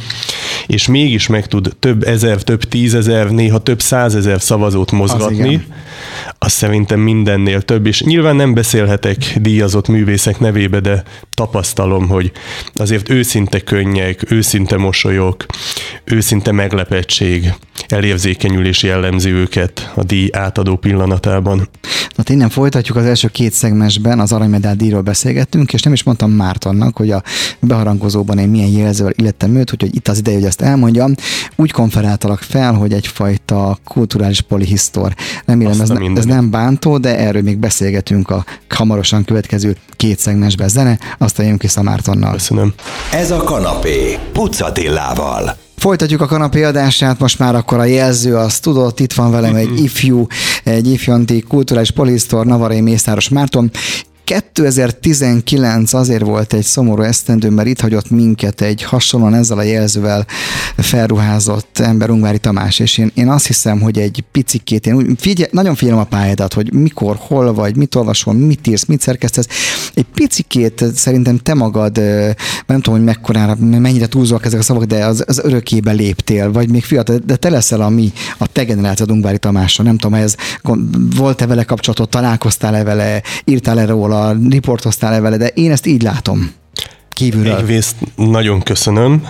és 0.67 0.87
mégis 0.87 1.27
meg 1.27 1.47
tud 1.47 1.75
több 1.79 2.03
ezer, 2.03 2.43
több 2.43 2.63
tízezer, 2.63 3.29
néha 3.29 3.59
több 3.59 3.81
százezer 3.81 4.41
szavazót 4.41 4.91
mozgatni, 4.91 5.55
az, 5.55 5.61
az 6.39 6.51
szerintem 6.51 6.99
mindennél 6.99 7.61
több, 7.61 7.85
és 7.85 8.01
nyilván 8.01 8.35
nem 8.35 8.53
beszélhetek 8.53 9.17
díjazott 9.41 9.87
művészek 9.87 10.39
nevébe, 10.39 10.79
de 10.79 11.03
tapasztalom, 11.41 12.07
hogy 12.07 12.31
azért 12.73 13.09
őszinte 13.09 13.59
könnyek, 13.59 14.31
őszinte 14.31 14.77
mosolyok, 14.77 15.45
őszinte 16.03 16.51
meglepettség, 16.51 17.53
elérzékenyülés 17.87 18.83
jellemzi 18.83 19.29
őket 19.29 19.91
a 19.95 20.03
díj 20.03 20.29
átadó 20.31 20.75
pillanatában. 20.75 21.69
Na, 22.15 22.23
innen 22.27 22.49
folytatjuk 22.49 22.97
az 22.97 23.05
első 23.05 23.27
két 23.27 23.53
szegmensben, 23.53 24.19
az 24.19 24.31
aranymedál 24.31 24.75
díjról 24.75 25.01
beszélgettünk, 25.01 25.73
és 25.73 25.81
nem 25.81 25.93
is 25.93 26.03
mondtam 26.03 26.31
Mártonnak, 26.31 26.97
hogy 26.97 27.11
a 27.11 27.23
beharangozóban 27.59 28.37
én 28.37 28.49
milyen 28.49 28.69
jelzővel 28.69 29.13
illettem 29.15 29.55
őt, 29.55 29.71
úgyhogy 29.73 29.95
itt 29.95 30.07
az 30.07 30.17
ideje, 30.17 30.37
hogy 30.37 30.45
ezt 30.45 30.61
elmondjam. 30.61 31.13
Úgy 31.55 31.71
konferáltalak 31.71 32.39
fel, 32.39 32.73
hogy 32.73 32.93
egyfajta 32.93 33.77
kulturális 33.85 34.41
polihisztor. 34.41 35.13
Remélem 35.45 35.81
ez, 35.81 35.89
ne, 35.89 35.99
ez 36.15 36.25
nem 36.25 36.49
bántó, 36.49 36.97
de 36.97 37.17
erről 37.17 37.41
még 37.41 37.57
beszélgetünk 37.57 38.29
a 38.29 38.45
hamarosan 38.69 39.23
következő 39.25 39.75
két 39.95 40.19
szegmensben 40.19 40.67
zene, 40.67 40.99
azt 41.17 41.30
a 41.39 41.43
jönk 41.43 41.61
vissza 41.61 41.81
Mártonnal. 41.81 42.31
Köszönöm. 42.31 42.73
Ez 43.11 43.31
a 43.31 43.43
kanapé 43.43 44.17
Pucatillával. 44.33 45.55
Folytatjuk 45.75 46.21
a 46.21 46.25
kanapé 46.25 46.63
adását, 46.63 47.19
most 47.19 47.39
már 47.39 47.55
akkor 47.55 47.79
a 47.79 47.83
jelző, 47.83 48.35
az 48.35 48.59
tudott, 48.59 48.99
itt 48.99 49.13
van 49.13 49.31
velem 49.31 49.55
egy 49.55 49.79
ifjú, 49.79 50.27
egy 50.63 50.91
ifjonti 50.91 51.41
kulturális 51.41 51.91
polisztor, 51.91 52.45
Navarai 52.45 52.81
Mészáros 52.81 53.29
Márton. 53.29 53.71
2019 54.23 55.93
azért 55.93 56.23
volt 56.23 56.53
egy 56.53 56.63
szomorú 56.63 57.01
esztendő, 57.01 57.49
mert 57.49 57.67
itt 57.67 57.79
hagyott 57.79 58.09
minket 58.09 58.61
egy 58.61 58.83
hasonlóan 58.83 59.33
ezzel 59.33 59.57
a 59.57 59.63
jelzővel 59.63 60.25
felruházott 60.77 61.79
ember, 61.79 62.09
Ungvári 62.09 62.37
Tamás, 62.37 62.79
és 62.79 62.97
én, 62.97 63.11
én 63.13 63.29
azt 63.29 63.47
hiszem, 63.47 63.81
hogy 63.81 63.99
egy 63.99 64.23
picikét, 64.31 64.87
én 64.87 64.95
úgy 64.95 65.49
nagyon 65.51 65.75
figyelem 65.75 65.99
a 65.99 66.03
pályádat, 66.03 66.53
hogy 66.53 66.73
mikor, 66.73 67.15
hol 67.19 67.53
vagy, 67.53 67.75
mit 67.75 67.95
olvasol, 67.95 68.33
mit 68.33 68.67
írsz, 68.67 68.85
mit 68.85 69.01
szerkesztesz. 69.01 69.47
Egy 69.93 70.05
picikét 70.13 70.85
szerintem 70.95 71.37
te 71.37 71.53
magad, 71.53 71.97
nem 72.65 72.81
tudom, 72.81 72.95
hogy 72.95 73.03
mekkorára, 73.03 73.55
mennyire 73.55 74.07
túlzóak 74.07 74.45
ezek 74.45 74.59
a 74.59 74.63
szavak, 74.63 74.83
de 74.83 75.05
az, 75.05 75.23
az 75.27 75.41
örökébe 75.43 75.91
léptél, 75.91 76.51
vagy 76.51 76.69
még 76.69 76.83
fiatal, 76.83 77.19
de 77.25 77.35
te 77.35 77.49
leszel 77.49 77.81
a 77.81 77.89
mi, 77.89 78.11
a 78.37 78.47
te 78.47 78.63
generációd 78.63 79.11
Ungvári 79.11 79.37
Tamással. 79.37 79.85
Nem 79.85 79.97
tudom, 79.97 80.19
ez 80.19 80.35
volt-e 81.15 81.45
vele 81.45 81.63
kapcsolatod, 81.63 82.09
találkoztál-e 82.09 82.83
vele, 82.83 83.21
írtál-e 83.45 83.85
róla, 83.85 84.20
riportoztál-e 84.49 85.19
vele, 85.19 85.37
de 85.37 85.47
én 85.47 85.71
ezt 85.71 85.85
így 85.85 86.01
látom 86.01 86.51
kívülről. 87.09 87.55
Egyrészt 87.55 87.95
nagyon 88.15 88.61
köszönöm, 88.61 89.27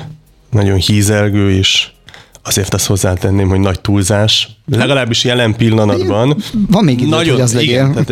nagyon 0.52 0.78
hízelgő, 0.78 1.52
és 1.52 1.88
azért 2.44 2.74
azt 2.74 2.86
hozzátenném, 2.86 3.50
hogy 3.50 3.60
nagy 3.60 3.82
túlzás, 3.82 4.50
legalábbis 4.66 5.24
jelen 5.24 5.56
pillanatban. 5.56 6.36
Van 6.70 6.84
még 6.84 7.00
idő, 7.00 7.10
nagyon, 7.10 7.34
hogy 7.34 7.42
az 7.42 7.54
legyen. 7.54 8.08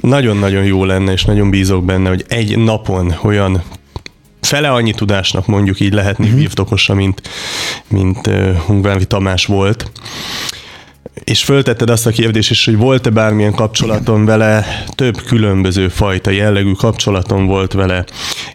nagyon-nagyon 0.00 0.64
jó 0.64 0.84
lenne, 0.84 1.12
és 1.12 1.24
nagyon 1.24 1.50
bízok 1.50 1.84
benne, 1.84 2.08
hogy 2.08 2.24
egy 2.28 2.58
napon 2.58 3.14
olyan 3.22 3.62
fele 4.40 4.70
annyi 4.70 4.92
tudásnak 4.92 5.46
mondjuk 5.46 5.80
így 5.80 5.92
lehetni 5.92 6.24
uh-huh. 6.24 6.40
birtokosa, 6.40 6.94
mint, 6.94 7.22
mint 7.88 8.26
uh, 8.26 8.56
Hungvári 8.56 9.04
Tamás 9.04 9.46
volt 9.46 9.90
és 11.24 11.44
föltetted 11.44 11.90
azt 11.90 12.06
a 12.06 12.10
kérdést 12.10 12.50
is, 12.50 12.64
hogy 12.64 12.76
volt-e 12.76 13.10
bármilyen 13.10 13.54
kapcsolatom 13.54 14.24
vele, 14.24 14.84
több 14.94 15.16
különböző 15.16 15.88
fajta 15.88 16.30
jellegű 16.30 16.72
kapcsolatom 16.72 17.46
volt 17.46 17.72
vele. 17.72 18.04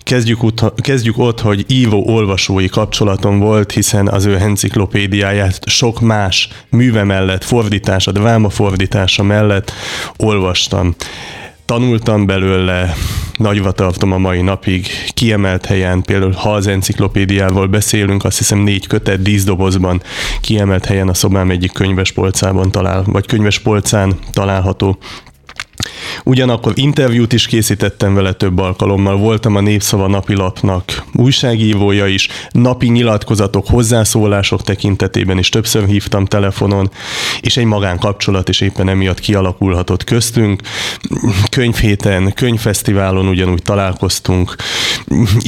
Kezdjük, 0.04 0.44
ut- 0.44 0.74
kezdjük 0.82 1.18
ott, 1.18 1.42
hogy 1.42 1.66
ívó 1.68 2.08
olvasói 2.08 2.68
kapcsolatom 2.68 3.40
volt, 3.40 3.72
hiszen 3.72 4.08
az 4.08 4.26
ő 4.26 4.38
enciklopédiáját 4.38 5.60
sok 5.70 6.00
más 6.00 6.50
műve 6.70 7.04
mellett, 7.04 7.44
fordítása, 7.44 8.12
dráma 8.12 8.50
fordítása 8.50 9.24
mellett 9.24 9.72
olvastam 10.18 10.96
tanultam 11.68 12.26
belőle, 12.26 12.94
nagyva 13.38 13.72
tartom 13.72 14.12
a 14.12 14.18
mai 14.18 14.42
napig, 14.42 14.88
kiemelt 15.14 15.66
helyen, 15.66 16.02
például 16.02 16.32
ha 16.32 16.54
az 16.54 16.68
enciklopédiával 16.68 17.68
beszélünk, 17.68 18.24
azt 18.24 18.38
hiszem 18.38 18.60
négy 18.60 18.88
kötet 18.88 19.22
díszdobozban, 19.22 20.02
kiemelt 20.42 20.86
helyen 20.86 21.08
a 21.08 21.14
szobám 21.14 21.50
egyik 21.50 21.72
könyvespolcában 21.72 22.72
talál, 22.72 23.04
vagy 23.06 23.26
könyvespolcán 23.26 24.16
található. 24.32 24.98
Ugyanakkor 26.24 26.72
interjút 26.76 27.34
is 27.34 27.46
készítettem 27.46 28.14
vele 28.14 28.34
több 28.34 28.58
alkalommal, 28.58 29.18
voltam 29.18 29.56
a 29.56 29.62
Népszava 29.62 30.08
napilapnak 30.08 31.04
újságírója 31.14 32.08
is, 32.08 32.28
napi 32.52 32.88
nyilatkozatok, 32.88 33.68
hozzászólások 33.68 34.64
tekintetében 34.64 35.38
is 35.38 35.50
többször 35.50 35.86
hívtam 35.86 36.26
telefonon, 36.26 36.92
és 37.42 37.58
egy 37.58 37.66
magánkapcsolat 37.66 38.50
is 38.50 38.62
éppen 38.62 38.90
emiatt 38.90 39.20
kialakulhatott 39.20 40.04
köztünk. 40.04 40.62
Könyvhéten, 41.50 42.34
könyvfesztiválon 42.34 43.28
ugyanúgy 43.28 43.62
találkoztunk, 43.62 44.56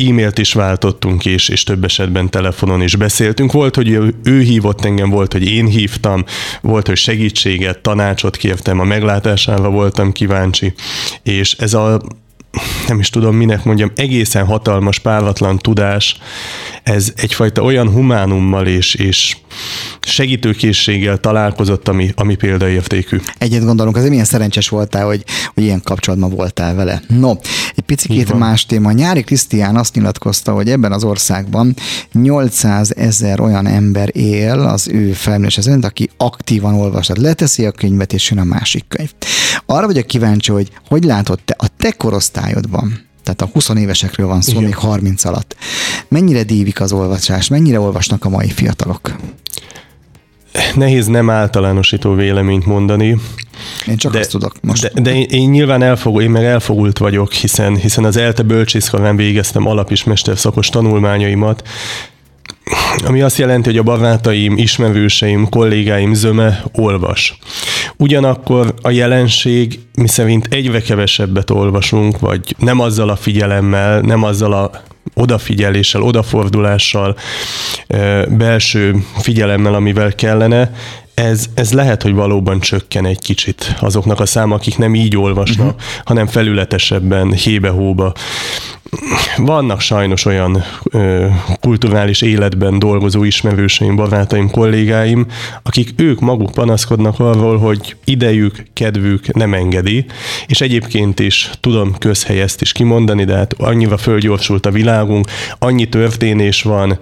e-mailt 0.07 0.37
is 0.37 0.53
váltottunk, 0.53 1.25
és, 1.25 1.49
és 1.49 1.63
több 1.63 1.83
esetben 1.83 2.29
telefonon 2.29 2.81
is 2.81 2.95
beszéltünk. 2.95 3.51
Volt, 3.51 3.75
hogy 3.75 3.89
ő, 4.23 4.39
hívott 4.39 4.85
engem, 4.85 5.09
volt, 5.09 5.31
hogy 5.31 5.47
én 5.47 5.65
hívtam, 5.65 6.23
volt, 6.61 6.87
hogy 6.87 6.97
segítséget, 6.97 7.79
tanácsot 7.79 8.37
kértem, 8.37 8.79
a 8.79 8.83
meglátásával 8.83 9.71
voltam 9.71 10.11
kíváncsi, 10.19 10.73
és 11.23 11.53
ez 11.53 11.73
a 11.73 12.01
nem 12.89 12.99
is 12.99 13.09
tudom 13.09 13.35
minek 13.35 13.63
mondjam, 13.63 13.91
egészen 13.95 14.45
hatalmas, 14.45 14.99
páratlan 14.99 15.57
tudás, 15.57 16.17
ez 16.83 17.13
egyfajta 17.15 17.61
olyan 17.61 17.89
humánummal 17.89 18.67
és, 18.67 18.95
és 18.95 19.37
segítőkészséggel 20.01 21.17
találkozott, 21.17 21.87
ami, 21.87 22.11
ami 22.15 22.35
példaértékű. 22.35 23.17
Egyet 23.37 23.63
gondolunk, 23.63 23.95
azért 23.95 24.11
milyen 24.11 24.25
szerencsés 24.25 24.69
voltál, 24.69 25.05
hogy, 25.05 25.23
hogy 25.53 25.63
ilyen 25.63 25.81
kapcsolatban 25.83 26.29
voltál 26.29 26.75
vele. 26.75 27.01
No, 27.07 27.33
egy 27.75 27.83
picit 27.85 28.33
más 28.33 28.65
téma. 28.65 28.91
Nyári 28.91 29.21
Krisztián 29.21 29.75
azt 29.75 29.95
nyilatkozta, 29.95 30.51
hogy 30.51 30.69
ebben 30.69 30.91
az 30.91 31.03
országban 31.03 31.75
800 32.11 32.93
ezer 32.97 33.39
olyan 33.39 33.67
ember 33.67 34.09
él 34.11 34.59
az 34.59 34.87
ő 34.87 35.11
felmérése 35.11 35.61
szerint, 35.61 35.85
aki 35.85 36.09
aktívan 36.17 36.73
olvasat, 36.73 37.17
leteszi 37.17 37.65
a 37.65 37.71
könyvet, 37.71 38.13
és 38.13 38.29
jön 38.29 38.39
a 38.39 38.43
másik 38.43 38.85
könyv. 38.87 39.11
Arra 39.65 39.85
vagyok 39.85 40.07
kíváncsi, 40.07 40.51
hogy 40.51 40.71
hogy 40.87 41.03
látod 41.03 41.39
te 41.45 41.55
a 41.57 41.67
te 41.77 41.91
korosztályodban, 41.91 42.78
tehát 43.23 43.41
a 43.41 43.49
20 43.53 43.69
évesekről 43.69 44.27
van 44.27 44.41
szó, 44.41 44.51
Igen. 44.51 44.63
még 44.63 44.75
30 44.75 45.25
alatt. 45.25 45.55
Mennyire 46.07 46.43
dívik 46.43 46.81
az 46.81 46.91
olvasás, 46.91 47.47
mennyire 47.47 47.79
olvasnak 47.79 48.25
a 48.25 48.29
mai 48.29 48.49
fiatalok? 48.49 49.15
Nehéz 50.75 51.07
nem 51.07 51.29
általánosító 51.29 52.13
véleményt 52.13 52.65
mondani. 52.65 53.17
Én 53.87 53.97
csak 53.97 54.11
de, 54.11 54.19
azt 54.19 54.29
tudok 54.29 54.55
most. 54.61 54.93
De, 54.93 55.01
de 55.01 55.15
én, 55.15 55.25
én 55.29 55.49
nyilván 55.49 55.81
elfogul, 55.81 56.21
én 56.21 56.29
meg 56.29 56.43
elfogult 56.43 56.97
vagyok, 56.97 57.31
hiszen, 57.31 57.75
hiszen 57.75 58.03
az 58.03 58.17
ELTE 58.17 58.43
bölcsészkarán 58.43 59.15
végeztem 59.15 59.67
alap- 59.67 59.91
és 59.91 60.03
mesterszakos 60.03 60.69
tanulmányaimat, 60.69 61.67
ami 63.05 63.21
azt 63.21 63.37
jelenti, 63.37 63.69
hogy 63.69 63.77
a 63.77 63.83
barátaim, 63.83 64.57
ismerőseim, 64.57 65.49
kollégáim 65.49 66.13
zöme 66.13 66.63
olvas. 66.71 67.37
Ugyanakkor 68.01 68.73
a 68.81 68.89
jelenség, 68.89 69.79
mi 69.93 70.07
szerint 70.07 70.47
egyre 70.49 70.81
kevesebbet 70.81 71.49
olvasunk, 71.49 72.19
vagy 72.19 72.55
nem 72.57 72.79
azzal 72.79 73.09
a 73.09 73.15
figyelemmel, 73.15 74.01
nem 74.01 74.23
azzal 74.23 74.53
a 74.53 74.71
odafigyeléssel, 75.13 76.01
odafordulással, 76.01 77.17
belső 78.27 78.95
figyelemmel, 79.17 79.73
amivel 79.73 80.15
kellene, 80.15 80.71
ez, 81.19 81.45
ez 81.53 81.73
lehet, 81.73 82.03
hogy 82.03 82.13
valóban 82.13 82.59
csökken 82.59 83.05
egy 83.05 83.19
kicsit 83.19 83.75
azoknak 83.79 84.19
a 84.19 84.25
szám, 84.25 84.51
akik 84.51 84.77
nem 84.77 84.95
így 84.95 85.17
olvasnak, 85.17 85.65
uh-huh. 85.65 85.81
hanem 86.03 86.27
felületesebben, 86.27 87.33
hébe-hóba 87.33 88.13
vannak 89.37 89.79
sajnos 89.79 90.25
olyan 90.25 90.63
ö, 90.91 91.27
kulturális 91.59 92.21
életben 92.21 92.79
dolgozó 92.79 93.23
ismerőseim, 93.23 93.95
barátaim, 93.95 94.49
kollégáim, 94.49 95.25
akik 95.63 95.93
ők 95.95 96.19
maguk 96.19 96.51
panaszkodnak 96.51 97.19
arról, 97.19 97.57
hogy 97.57 97.95
idejük, 98.03 98.63
kedvük 98.73 99.33
nem 99.33 99.53
engedi, 99.53 100.05
és 100.47 100.61
egyébként 100.61 101.19
is 101.19 101.49
tudom 101.59 101.95
közhely 101.97 102.41
ezt 102.41 102.61
is 102.61 102.71
kimondani, 102.71 103.23
de 103.23 103.35
hát 103.35 103.55
annyira 103.57 103.97
fölgyorsult 103.97 104.65
a 104.65 104.71
világunk, 104.71 105.27
annyi 105.59 105.89
történés 105.89 106.61
van, 106.61 106.99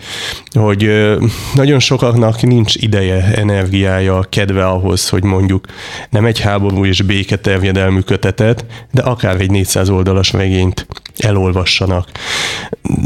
hogy 0.52 0.84
ö, 0.84 1.26
nagyon 1.54 1.80
sokaknak 1.80 2.42
nincs 2.42 2.76
ideje, 2.76 3.34
energiája, 3.36 4.07
kedve 4.30 4.68
ahhoz, 4.68 5.10
hogy 5.10 5.24
mondjuk 5.24 5.66
nem 6.10 6.26
egy 6.26 6.40
háború 6.40 6.86
és 6.86 7.02
béketerjedelmű 7.02 8.00
kötetet, 8.00 8.66
de 8.92 9.02
akár 9.02 9.42
egy 9.42 9.52
400 9.52 9.90
oldalas 9.90 10.32
regényt 10.32 10.88
elolvassanak. 11.18 12.10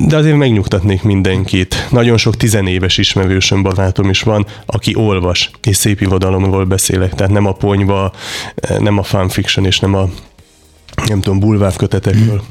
De 0.07 0.15
azért 0.15 0.37
megnyugtatnék 0.37 1.03
mindenkit. 1.03 1.87
Nagyon 1.89 2.17
sok 2.17 2.37
tizenéves 2.37 2.97
ismerősöm, 2.97 3.61
barátom 3.61 4.09
is 4.09 4.21
van, 4.21 4.45
aki 4.65 4.95
olvas, 4.95 5.51
és 5.63 5.75
szép 5.75 6.01
irodalomról 6.01 6.65
beszélek. 6.65 7.13
Tehát 7.13 7.31
nem 7.31 7.45
a 7.45 7.51
ponyva, 7.51 8.11
nem 8.79 8.97
a 8.97 9.03
fanfiction, 9.03 9.65
és 9.65 9.79
nem 9.79 9.93
a 9.93 10.09
nem 11.07 11.21
tudom, 11.21 11.39
bulváv 11.39 11.75
kötetekről. 11.75 12.41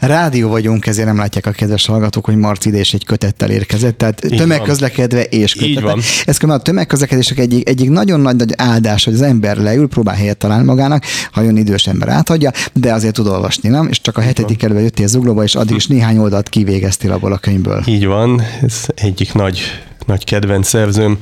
Rádió 0.00 0.48
vagyunk, 0.48 0.86
ezért 0.86 1.06
nem 1.06 1.16
látják 1.16 1.46
a 1.46 1.50
kedves 1.50 1.86
hallgatók, 1.86 2.24
hogy 2.24 2.36
Marci 2.36 2.68
ide 2.68 2.78
is 2.78 2.94
egy 2.94 3.04
kötettel 3.04 3.50
érkezett, 3.50 3.98
tehát 3.98 4.24
Így 4.24 4.36
tömegközlekedve 4.36 5.26
van. 5.30 5.40
és 5.40 5.54
kötettel. 5.54 5.98
Ez 6.24 6.38
a 6.40 6.58
tömegközlekedések 6.58 7.38
egyik, 7.38 7.68
egyik 7.68 7.90
nagyon 7.90 8.20
nagy, 8.20 8.36
nagy 8.36 8.52
áldás, 8.56 9.04
hogy 9.04 9.14
az 9.14 9.22
ember 9.22 9.56
leül, 9.56 9.88
próbál 9.88 10.14
helyet 10.14 10.36
találni 10.36 10.64
magának, 10.64 11.04
ha 11.30 11.42
jön 11.42 11.56
idős 11.56 11.86
ember 11.86 12.08
átadja, 12.08 12.50
de 12.72 12.92
azért 12.92 13.14
tud 13.14 13.26
olvasni, 13.26 13.68
nem? 13.68 13.88
És 13.88 14.00
csak 14.00 14.16
a 14.16 14.20
hetedik 14.20 14.56
kerülbe 14.56 14.82
jöttél 14.82 15.06
zuglóba, 15.06 15.42
és 15.42 15.54
addig 15.54 15.76
is 15.76 15.86
néhány 15.86 16.18
oldalt 16.18 16.48
kivégeztél 16.48 17.12
abból 17.12 17.32
a 17.32 17.38
könyvből. 17.38 17.82
Így 17.86 18.06
van, 18.06 18.42
ez 18.62 18.84
egyik 18.94 19.34
nagy, 19.34 19.60
nagy 20.06 20.24
kedvenc 20.24 20.68
szerzőm. 20.68 21.18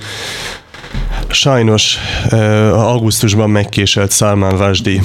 Sajnos 1.28 1.98
augusztusban 2.72 3.50
megkéselt 3.50 4.12
Salman 4.12 4.66
Rushdie, 4.66 5.00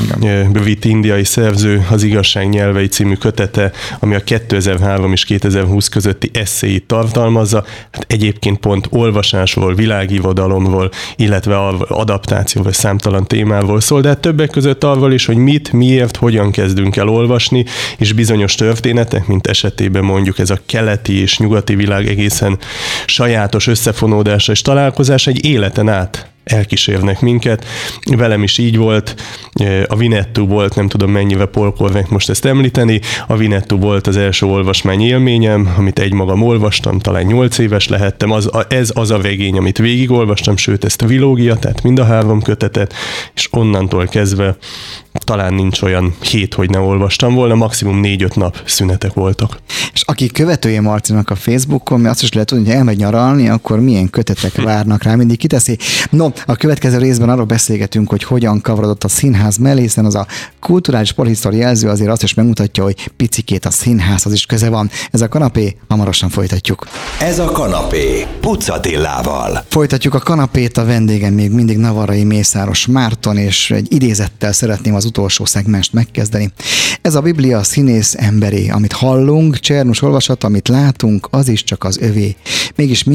brit 0.51 0.85
indiai 0.85 1.23
szerző, 1.23 1.85
az 1.89 2.03
Igazság 2.03 2.49
nyelvei 2.49 2.87
című 2.87 3.13
kötete, 3.13 3.71
ami 3.99 4.15
a 4.15 4.19
2003 4.19 5.11
és 5.11 5.25
2020 5.25 5.87
közötti 5.87 6.29
eszéit 6.33 6.83
tartalmazza. 6.83 7.63
Hát 7.91 8.05
egyébként 8.07 8.57
pont 8.57 8.87
olvasásról, 8.89 9.75
világivodalomról, 9.75 10.91
illetve 11.15 11.57
adaptációval, 11.87 12.71
számtalan 12.71 13.25
témáról 13.25 13.81
szól, 13.81 14.01
de 14.01 14.07
hát 14.07 14.19
többek 14.19 14.49
között 14.49 14.83
arról 14.83 15.13
is, 15.13 15.25
hogy 15.25 15.37
mit, 15.37 15.71
miért, 15.71 16.15
hogyan 16.15 16.51
kezdünk 16.51 16.95
el 16.95 17.07
olvasni, 17.07 17.65
és 17.97 18.13
bizonyos 18.13 18.55
történetek, 18.55 19.27
mint 19.27 19.47
esetében 19.47 20.03
mondjuk 20.03 20.39
ez 20.39 20.49
a 20.49 20.59
keleti 20.65 21.21
és 21.21 21.37
nyugati 21.37 21.75
világ 21.75 22.07
egészen 22.07 22.57
sajátos 23.05 23.67
összefonódása 23.67 24.51
és 24.51 24.61
találkozás 24.61 25.27
egy 25.27 25.45
életen 25.79 25.89
át 25.89 26.27
elkísérnek 26.43 27.21
minket. 27.21 27.65
Velem 28.17 28.43
is 28.43 28.57
így 28.57 28.77
volt. 28.77 29.15
A 29.87 29.95
Vinettu 29.95 30.47
volt, 30.47 30.75
nem 30.75 30.87
tudom 30.87 31.11
mennyivel 31.11 31.45
polkorvek 31.45 32.09
most 32.09 32.29
ezt 32.29 32.45
említeni, 32.45 32.99
a 33.27 33.35
Vinettu 33.35 33.77
volt 33.77 34.07
az 34.07 34.17
első 34.17 34.45
olvasmány 34.45 35.01
élményem, 35.01 35.73
amit 35.77 35.99
egymagam 35.99 36.43
olvastam, 36.43 36.99
talán 36.99 37.25
8 37.25 37.57
éves 37.57 37.87
lehettem, 37.87 38.31
az, 38.31 38.49
ez 38.67 38.91
az 38.93 39.11
a 39.11 39.17
vegény, 39.17 39.57
amit 39.57 39.77
végigolvastam, 39.77 40.57
sőt 40.57 40.83
ezt 40.83 41.01
a 41.01 41.05
vilógia, 41.05 41.55
tehát 41.55 41.83
mind 41.83 41.99
a 41.99 42.05
három 42.05 42.41
kötetet, 42.41 42.93
és 43.35 43.47
onnantól 43.51 44.07
kezdve 44.07 44.57
talán 45.29 45.53
nincs 45.53 45.81
olyan 45.81 46.15
hét, 46.21 46.53
hogy 46.53 46.69
ne 46.69 46.79
olvastam 46.79 47.33
volna, 47.33 47.55
maximum 47.55 47.99
négy-öt 47.99 48.35
nap 48.35 48.61
szünetek 48.65 49.13
voltak. 49.13 49.59
És 49.93 50.01
aki 50.01 50.27
követője 50.27 50.81
Marcinak 50.81 51.29
a 51.29 51.35
Facebookon, 51.35 51.99
mert 51.99 52.13
azt 52.13 52.23
is 52.23 52.33
lehet 52.33 52.47
tudni, 52.47 52.65
hogy 52.65 52.75
elmegy 52.75 52.97
nyaralni, 52.97 53.49
akkor 53.49 53.79
milyen 53.79 54.09
kötetek 54.09 54.61
várnak 54.61 55.03
rá, 55.03 55.15
mindig 55.15 55.37
kiteszi. 55.37 55.77
No, 56.09 56.27
a 56.45 56.55
következő 56.55 56.97
részben 56.97 57.29
arról 57.29 57.45
beszélgetünk, 57.45 58.09
hogy 58.09 58.23
hogyan 58.23 58.61
kavarodott 58.61 59.03
a 59.03 59.07
színház 59.07 59.57
mellé, 59.57 59.81
hiszen 59.81 60.05
az 60.05 60.15
a 60.15 60.27
kulturális 60.59 61.11
polihisztor 61.11 61.53
jelző 61.53 61.89
azért 61.89 62.11
azt 62.11 62.23
is 62.23 62.33
megmutatja, 62.33 62.83
hogy 62.83 63.11
picikét 63.17 63.65
a 63.65 63.71
színházhoz 63.71 64.33
is 64.33 64.45
köze 64.45 64.69
van. 64.69 64.89
Ez 65.11 65.21
a 65.21 65.27
kanapé, 65.27 65.77
hamarosan 65.87 66.29
folytatjuk. 66.29 66.87
Ez 67.19 67.39
a 67.39 67.51
kanapé, 67.51 68.25
Pucatillával. 68.39 69.63
Folytatjuk 69.67 70.13
a 70.13 70.19
kanapét, 70.19 70.77
a 70.77 70.85
vendégem 70.85 71.33
még 71.33 71.51
mindig 71.51 71.77
Navarai 71.77 72.23
Mészáros 72.23 72.87
Márton, 72.87 73.37
és 73.37 73.71
egy 73.71 73.93
idézettel 73.93 74.51
szeretném 74.51 74.95
az 74.95 75.05
utolsó 75.05 75.17
szegmest 75.27 75.93
megkezdeni. 75.93 76.51
Ez 77.01 77.15
a 77.15 77.21
Biblia 77.21 77.63
színész 77.63 78.15
emberé, 78.17 78.69
amit 78.69 78.93
hallunk, 78.93 79.59
Csernus 79.59 80.01
olvasat, 80.01 80.43
amit 80.43 80.67
látunk, 80.67 81.27
az 81.31 81.47
is 81.47 81.63
csak 81.63 81.83
az 81.83 81.97
övé. 81.97 82.35
Mégis 82.75 83.05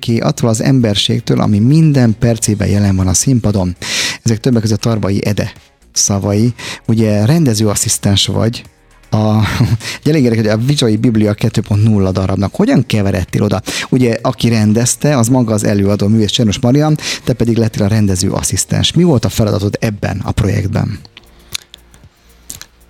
ki 0.00 0.18
attól 0.18 0.48
az 0.48 0.62
emberségtől, 0.62 1.40
ami 1.40 1.58
minden 1.58 2.16
percében 2.18 2.68
jelen 2.68 2.96
van 2.96 3.06
a 3.06 3.14
színpadon. 3.14 3.76
Ezek 4.22 4.40
többek 4.40 4.62
között 4.62 4.80
Tarbai 4.80 5.26
Ede 5.26 5.52
szavai. 5.92 6.54
Ugye 6.86 7.24
rendezőasszisztens 7.24 8.26
vagy, 8.26 8.62
a, 9.10 9.40
elég 10.04 10.22
érdekes, 10.22 10.52
hogy 10.52 10.60
a 10.60 10.66
Vizsai 10.66 10.96
Biblia 10.96 11.34
2.0 11.34 12.10
darabnak 12.12 12.54
hogyan 12.54 12.86
keveredtél 12.86 13.42
oda? 13.42 13.62
Ugye, 13.88 14.16
aki 14.22 14.48
rendezte, 14.48 15.16
az 15.16 15.28
maga 15.28 15.52
az 15.52 15.64
előadó 15.64 16.06
művész 16.08 16.30
Csernos 16.30 16.60
Marian, 16.60 16.98
te 17.24 17.32
pedig 17.32 17.56
lettél 17.56 17.82
a 17.82 17.88
rendező 17.88 18.30
asszisztens. 18.30 18.92
Mi 18.92 19.02
volt 19.02 19.24
a 19.24 19.28
feladatod 19.28 19.76
ebben 19.80 20.20
a 20.24 20.32
projektben? 20.32 20.98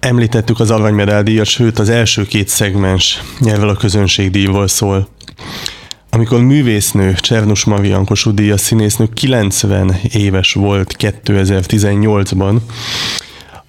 Említettük 0.00 0.60
az 0.60 0.70
aranymedál 0.70 1.22
díjat, 1.22 1.46
sőt 1.46 1.78
az 1.78 1.88
első 1.88 2.26
két 2.26 2.48
szegmens 2.48 3.22
nyelvvel 3.38 3.68
a 3.68 3.76
közönségdíjból 3.76 4.68
szól. 4.68 5.08
Amikor 6.10 6.40
művésznő 6.40 7.14
Csernus 7.14 7.64
Marian 7.64 8.04
Kossuth 8.04 8.36
díjas 8.36 8.60
színésznő 8.60 9.08
90 9.14 9.96
éves 10.12 10.52
volt 10.52 10.96
2018-ban, 10.98 12.56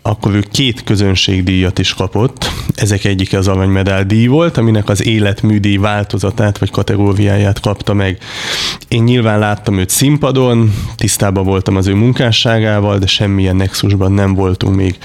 akkor 0.01 0.35
ő 0.35 0.43
két 0.51 0.83
közönségdíjat 0.83 1.79
is 1.79 1.93
kapott. 1.93 2.51
Ezek 2.75 3.03
egyike 3.03 3.37
az 3.37 3.47
aranymedál 3.47 4.03
díj 4.03 4.27
volt, 4.27 4.57
aminek 4.57 4.89
az 4.89 5.05
életműdíj 5.05 5.77
változatát 5.77 6.57
vagy 6.57 6.71
kategóriáját 6.71 7.59
kapta 7.59 7.93
meg. 7.93 8.17
Én 8.87 9.03
nyilván 9.03 9.39
láttam 9.39 9.77
őt 9.77 9.89
színpadon, 9.89 10.73
tisztában 10.95 11.43
voltam 11.43 11.75
az 11.75 11.87
ő 11.87 11.93
munkásságával, 11.93 12.97
de 12.97 13.07
semmilyen 13.07 13.55
nexusban 13.55 14.11
nem 14.11 14.33
voltunk 14.33 14.75
még. 14.75 14.97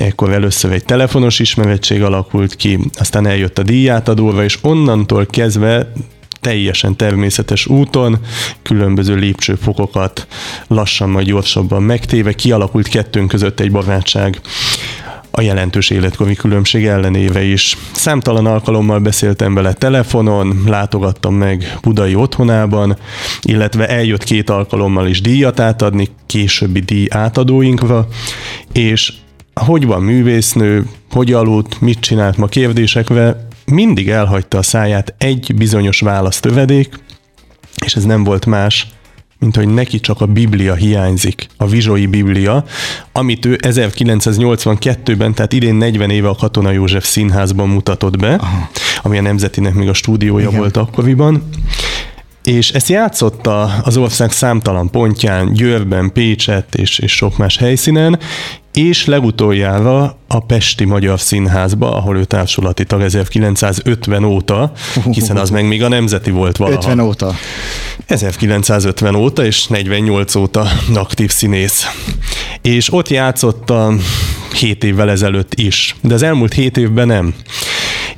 Ekkor 0.00 0.32
először 0.32 0.72
egy 0.72 0.84
telefonos 0.84 1.38
ismerettség 1.38 2.02
alakult 2.02 2.56
ki, 2.56 2.78
aztán 2.98 3.26
eljött 3.26 3.58
a 3.58 3.62
díjátadóra, 3.62 4.44
és 4.44 4.58
onnantól 4.62 5.26
kezdve 5.26 5.92
teljesen 6.40 6.96
természetes 6.96 7.66
úton, 7.66 8.18
különböző 8.62 9.14
lépcsőfokokat 9.14 10.26
lassan, 10.66 11.10
majd 11.10 11.26
gyorsabban 11.26 11.82
megtéve 11.82 12.32
kialakult 12.32 12.88
kettőnk 12.88 13.28
között 13.28 13.60
egy 13.60 13.70
barátság 13.70 14.40
a 15.30 15.40
jelentős 15.40 15.90
életkori 15.90 16.34
különbség 16.34 16.86
ellenéve 16.86 17.42
is. 17.42 17.76
Számtalan 17.92 18.46
alkalommal 18.46 18.98
beszéltem 18.98 19.54
vele 19.54 19.72
telefonon, 19.72 20.62
látogattam 20.66 21.34
meg 21.34 21.78
budai 21.82 22.14
otthonában, 22.14 22.96
illetve 23.42 23.88
eljött 23.88 24.24
két 24.24 24.50
alkalommal 24.50 25.06
is 25.06 25.20
díjat 25.20 25.60
átadni, 25.60 26.08
későbbi 26.26 26.80
díj 26.80 27.06
átadóinkra, 27.10 28.06
és 28.72 29.12
hogy 29.64 29.86
van 29.86 30.02
művésznő, 30.02 30.86
hogy 31.10 31.32
aludt, 31.32 31.80
mit 31.80 32.00
csinált 32.00 32.36
ma 32.36 32.46
kérdésekre, 32.46 33.48
mindig 33.64 34.08
elhagyta 34.08 34.58
a 34.58 34.62
száját 34.62 35.14
egy 35.18 35.54
bizonyos 35.56 36.00
választövedék, 36.00 36.94
és 37.84 37.94
ez 37.94 38.04
nem 38.04 38.24
volt 38.24 38.46
más, 38.46 38.86
mint 39.38 39.56
hogy 39.56 39.68
neki 39.68 40.00
csak 40.00 40.20
a 40.20 40.26
Biblia 40.26 40.74
hiányzik, 40.74 41.46
a 41.56 41.66
Vizsói 41.66 42.06
Biblia, 42.06 42.64
amit 43.12 43.44
ő 43.44 43.58
1982-ben, 43.62 45.34
tehát 45.34 45.52
idén 45.52 45.74
40 45.74 46.10
éve 46.10 46.28
a 46.28 46.34
Katona 46.34 46.70
József 46.70 47.06
Színházban 47.06 47.68
mutatott 47.68 48.18
be, 48.18 48.34
Aha. 48.34 48.70
ami 49.02 49.18
a 49.18 49.22
Nemzetinek 49.22 49.74
még 49.74 49.88
a 49.88 49.92
stúdiója 49.92 50.46
Igen. 50.46 50.58
volt 50.58 50.76
akkoriban, 50.76 51.48
és 52.44 52.70
ezt 52.70 52.88
játszotta 52.88 53.62
az 53.62 53.96
ország 53.96 54.32
számtalan 54.32 54.90
pontján, 54.90 55.52
Győrben, 55.52 56.12
Pécset 56.12 56.74
és, 56.74 56.98
és 56.98 57.12
sok 57.12 57.36
más 57.36 57.56
helyszínen, 57.56 58.18
és 58.72 59.06
legutoljára 59.06 60.16
a 60.28 60.40
Pesti 60.40 60.84
Magyar 60.84 61.20
Színházba, 61.20 61.96
ahol 61.96 62.16
ő 62.16 62.24
társulati 62.24 62.84
tag 62.84 63.02
1950 63.02 64.24
óta, 64.24 64.72
hiszen 65.10 65.36
az 65.36 65.50
meg 65.50 65.66
még 65.66 65.82
a 65.82 65.88
nemzeti 65.88 66.30
volt 66.30 66.56
valaha. 66.56 66.76
50 66.76 67.00
óta. 67.00 67.34
1950 68.06 69.14
óta, 69.14 69.44
és 69.44 69.66
48 69.66 70.34
óta 70.34 70.66
aktív 70.94 71.30
színész. 71.30 71.86
És 72.62 72.92
ott 72.92 73.08
játszotta 73.08 73.94
7 74.54 74.84
évvel 74.84 75.10
ezelőtt 75.10 75.54
is, 75.54 75.96
de 76.00 76.14
az 76.14 76.22
elmúlt 76.22 76.52
7 76.52 76.76
évben 76.76 77.06
nem 77.06 77.34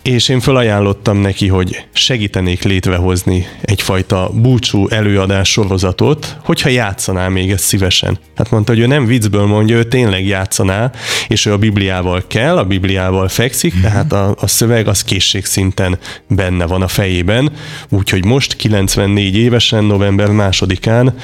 és 0.02 0.28
én 0.28 0.40
felajánlottam 0.40 1.18
neki, 1.18 1.48
hogy 1.48 1.84
segítenék 1.92 2.62
létrehozni 2.62 3.46
egyfajta 3.60 4.30
búcsú 4.34 4.88
előadás 4.88 5.50
sorozatot, 5.50 6.36
hogyha 6.44 6.68
játszaná 6.68 7.28
még 7.28 7.50
ezt 7.50 7.64
szívesen. 7.64 8.18
Hát 8.36 8.50
mondta, 8.50 8.72
hogy 8.72 8.80
ő 8.80 8.86
nem 8.86 9.06
viccből 9.06 9.46
mondja, 9.46 9.76
ő 9.76 9.84
tényleg 9.84 10.26
játszaná, 10.26 10.90
és 11.28 11.46
ő 11.46 11.52
a 11.52 11.58
Bibliával 11.58 12.22
kell, 12.26 12.58
a 12.58 12.64
Bibliával 12.64 13.28
fekszik, 13.28 13.74
mm-hmm. 13.74 13.82
tehát 13.82 14.12
a, 14.12 14.34
a 14.40 14.46
szöveg 14.46 14.88
az 14.88 15.04
készségszinten 15.04 15.98
benne 16.28 16.66
van 16.66 16.82
a 16.82 16.88
fejében, 16.88 17.52
úgyhogy 17.88 18.24
most 18.24 18.56
94 18.56 19.36
évesen, 19.36 19.84
november 19.84 20.30
másodikán 20.30 21.14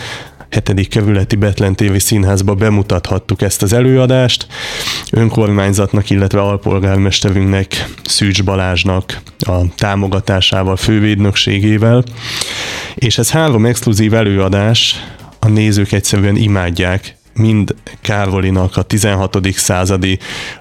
7. 0.51 0.89
kerületi 0.89 1.37
Betlen 1.37 1.75
TV 1.75 1.97
színházba 1.97 2.55
bemutathattuk 2.55 3.43
ezt 3.43 3.63
az 3.63 3.73
előadást. 3.73 4.47
Önkormányzatnak, 5.13 6.11
illetve 6.11 6.41
alpolgármesterünknek, 6.41 7.89
Szűcs 8.05 8.45
Balázsnak 8.45 9.21
a 9.39 9.75
támogatásával, 9.75 10.77
fővédnökségével. 10.77 12.05
És 12.95 13.19
ez 13.19 13.31
három 13.31 13.67
exkluzív 13.67 14.15
előadás, 14.15 15.05
a 15.39 15.49
nézők 15.49 15.93
egyszerűen 15.93 16.37
imádják, 16.37 17.17
mind 17.35 17.75
Károlinak 18.01 18.77
a 18.77 18.83
16. 18.83 19.39
századi 19.53 20.19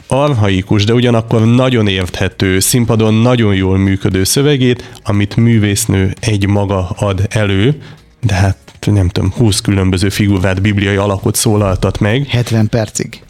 arhaikus, 0.08 0.84
de 0.84 0.94
ugyanakkor 0.94 1.46
nagyon 1.46 1.88
érthető, 1.88 2.60
színpadon 2.60 3.14
nagyon 3.14 3.56
jól 3.56 3.78
működő 3.78 4.24
szövegét, 4.24 4.92
amit 5.04 5.36
művésznő 5.36 6.14
egy 6.20 6.48
maga 6.48 6.90
ad 6.90 7.26
elő, 7.30 7.82
de 8.22 8.34
hát 8.34 8.58
nem 8.86 9.10
tudom, 9.10 9.32
20 9.32 9.62
különböző 9.62 10.10
figurát, 10.10 10.62
bibliai 10.62 10.96
alakot 10.96 11.36
szólaltat 11.36 12.00
meg. 12.00 12.28
70 12.28 12.70
percig. 12.70 13.22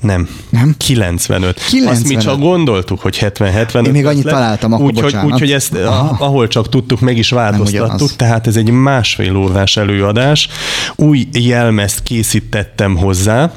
Nem. 0.00 0.28
Nem? 0.48 0.74
95. 0.78 1.60
95. 1.68 1.96
Azt 1.96 2.08
mi 2.08 2.16
csak 2.16 2.38
gondoltuk, 2.38 3.00
hogy 3.00 3.18
70-75. 3.20 3.86
Én 3.86 3.92
még 3.92 4.06
annyit 4.06 4.24
le. 4.24 4.30
találtam, 4.32 4.72
akkor 4.72 4.86
Úgyhogy 4.86 5.16
úgy, 5.24 5.38
hogy 5.38 5.52
ezt, 5.52 5.74
Aha. 5.74 6.24
ahol 6.24 6.48
csak 6.48 6.68
tudtuk, 6.68 7.00
meg 7.00 7.16
is 7.16 7.30
változtattuk, 7.30 8.16
tehát 8.16 8.46
ez 8.46 8.56
egy 8.56 8.70
másfél 8.70 9.36
órás 9.36 9.76
előadás. 9.76 10.48
Új 10.96 11.28
jelmezt 11.32 12.02
készítettem 12.02 12.96
hozzá, 12.96 13.52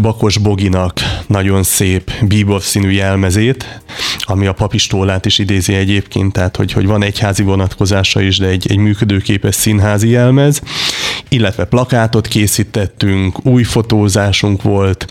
Bakos 0.00 0.38
Boginak 0.38 1.00
nagyon 1.26 1.62
szép 1.62 2.12
bíbor 2.22 2.62
színű 2.62 2.90
jelmezét, 2.90 3.80
ami 4.18 4.46
a 4.46 4.52
papistólát 4.52 5.26
is 5.26 5.38
idézi 5.38 5.74
egyébként, 5.74 6.32
tehát 6.32 6.56
hogy, 6.56 6.72
hogy 6.72 6.86
van 6.86 7.02
egyházi 7.02 7.42
vonatkozása 7.42 8.20
is, 8.20 8.38
de 8.38 8.46
egy, 8.46 8.66
egy 8.70 8.76
működőképes 8.76 9.54
színházi 9.54 10.08
jelmez, 10.08 10.60
illetve 11.28 11.64
plakátot 11.64 12.28
készítettünk, 12.28 13.46
új 13.46 13.62
fotózásunk 13.62 14.62
volt, 14.62 15.06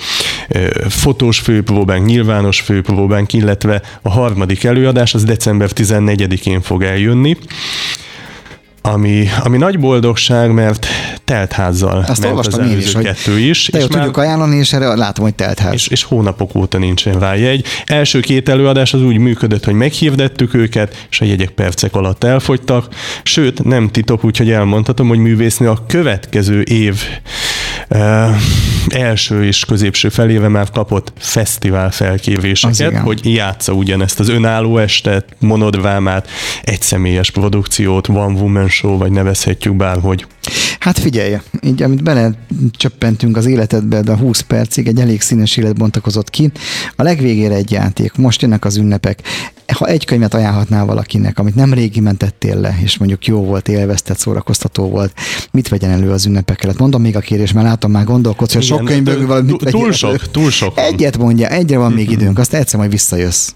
fotós 0.90 1.40
főpróbánk, 1.40 2.06
nyilvános 2.06 2.62
főpróbánk, 2.62 3.34
illetve 3.34 3.82
a 4.02 4.10
harmadik 4.10 4.64
előadás 4.64 5.14
az 5.14 5.24
december 5.24 5.70
14-én 5.76 6.62
fog 6.62 6.84
eljönni, 6.84 7.38
ami, 8.82 9.28
ami 9.44 9.58
nagy 9.58 9.80
boldogság, 9.80 10.52
mert 10.52 10.88
teltházzal 11.30 12.06
Azt 12.08 12.22
ment 12.22 12.48
az 12.48 12.58
én 12.58 12.78
is, 12.78 12.92
kettő 12.92 13.40
is. 13.40 13.70
De 13.72 13.78
és 13.78 13.88
már, 13.88 13.98
tudjuk 13.98 14.18
ajánlani, 14.18 14.58
és 14.58 14.74
erre 14.74 14.96
látom, 14.96 15.24
hogy 15.24 15.36
teltház. 15.36 15.74
És, 15.74 15.88
és 15.88 16.04
hónapok 16.04 16.56
óta 16.56 16.78
nincsen 16.78 17.20
rá 17.20 17.36
jegy. 17.36 17.66
Első 17.86 18.20
két 18.20 18.50
előadás 18.50 18.94
az 18.94 19.02
úgy 19.02 19.18
működött, 19.18 19.66
hogy 19.66 19.74
meghívdettük 19.74 20.54
őket, 20.54 21.08
és 21.10 21.22
a 21.22 21.26
jegyek 21.26 21.50
percek 21.50 21.96
alatt 21.96 22.24
elfogytak. 22.24 22.88
Sőt, 23.24 23.64
nem 23.64 23.90
titok, 23.90 24.24
úgyhogy 24.24 24.52
elmondhatom, 24.52 25.08
hogy 25.08 25.18
művésznő 25.18 25.70
a 25.70 25.84
következő 25.88 26.62
év 26.62 27.04
uh, 27.90 28.30
első 28.94 29.46
és 29.46 29.66
középső 29.66 30.10
feléve 30.10 30.48
már 30.48 30.70
kapott 30.70 31.14
fesztivál 31.18 31.92
felkéréseket, 31.92 32.98
hogy 32.98 33.34
játsza 33.34 33.74
ugyanezt 33.74 34.20
az 34.20 34.30
önálló 34.30 34.78
estet, 34.78 35.36
monodvámát, 35.40 36.28
egyszemélyes 36.64 37.32
produkciót, 37.32 38.08
One 38.08 38.40
Woman 38.40 38.70
Show, 38.70 38.98
vagy 38.98 39.12
nevezhetjük 39.12 39.76
bárhogy. 39.76 40.26
Hát 40.80 41.00
figyelj, 41.00 41.38
így 41.62 41.84
amit 41.84 42.04
bele 42.04 42.32
csöppentünk 42.72 43.38
az 43.38 43.46
életedbe, 43.46 44.02
de 44.02 44.12
a 44.12 44.18
20 44.18 44.40
percig 44.40 44.88
egy 44.88 45.00
elég 45.00 45.22
színes 45.22 45.58
élet 45.58 45.78
bontakozott 45.78 46.30
ki. 46.30 46.52
A 46.96 47.04
legvégére 47.04 47.56
egy 47.56 47.72
játék, 47.72 48.16
most 48.16 48.42
jönnek 48.42 48.66
az 48.66 48.78
ünnepek. 48.78 49.22
Ha 49.74 49.86
egy 49.88 50.06
könyvet 50.06 50.34
ajánlhatnál 50.34 50.86
valakinek, 50.86 51.40
amit 51.40 51.56
nem 51.56 51.74
régi 51.74 52.00
mentettél 52.00 52.60
le, 52.60 52.78
és 52.82 52.98
mondjuk 52.98 53.26
jó 53.26 53.44
volt, 53.44 53.68
élveztett, 53.68 54.18
szórakoztató 54.18 54.90
volt, 54.90 55.14
mit 55.52 55.68
vegyen 55.68 55.90
elő 55.90 56.12
az 56.12 56.26
ünnepek 56.26 56.64
előtt? 56.64 56.80
Mondom 56.80 57.02
még 57.02 57.16
a 57.16 57.20
kérés, 57.20 57.52
mert 57.52 57.68
látom 57.68 57.92
már 57.92 58.04
gondolkodsz, 58.04 58.54
hogy 58.54 58.64
sok 58.64 58.79
könyvből 58.86 59.28
valamit 59.28 59.58
Túl 59.70 59.92
sok, 59.92 60.32
túl 60.32 60.52
sok. 60.52 60.78
Egyet 60.78 61.18
mondja, 61.18 61.48
egyre 61.48 61.78
van 61.78 61.92
még 61.92 62.12
időnk, 62.12 62.40
azt 62.40 62.54
egyszer 62.54 62.80
majd 62.80 62.92
visszajössz. 62.92 63.50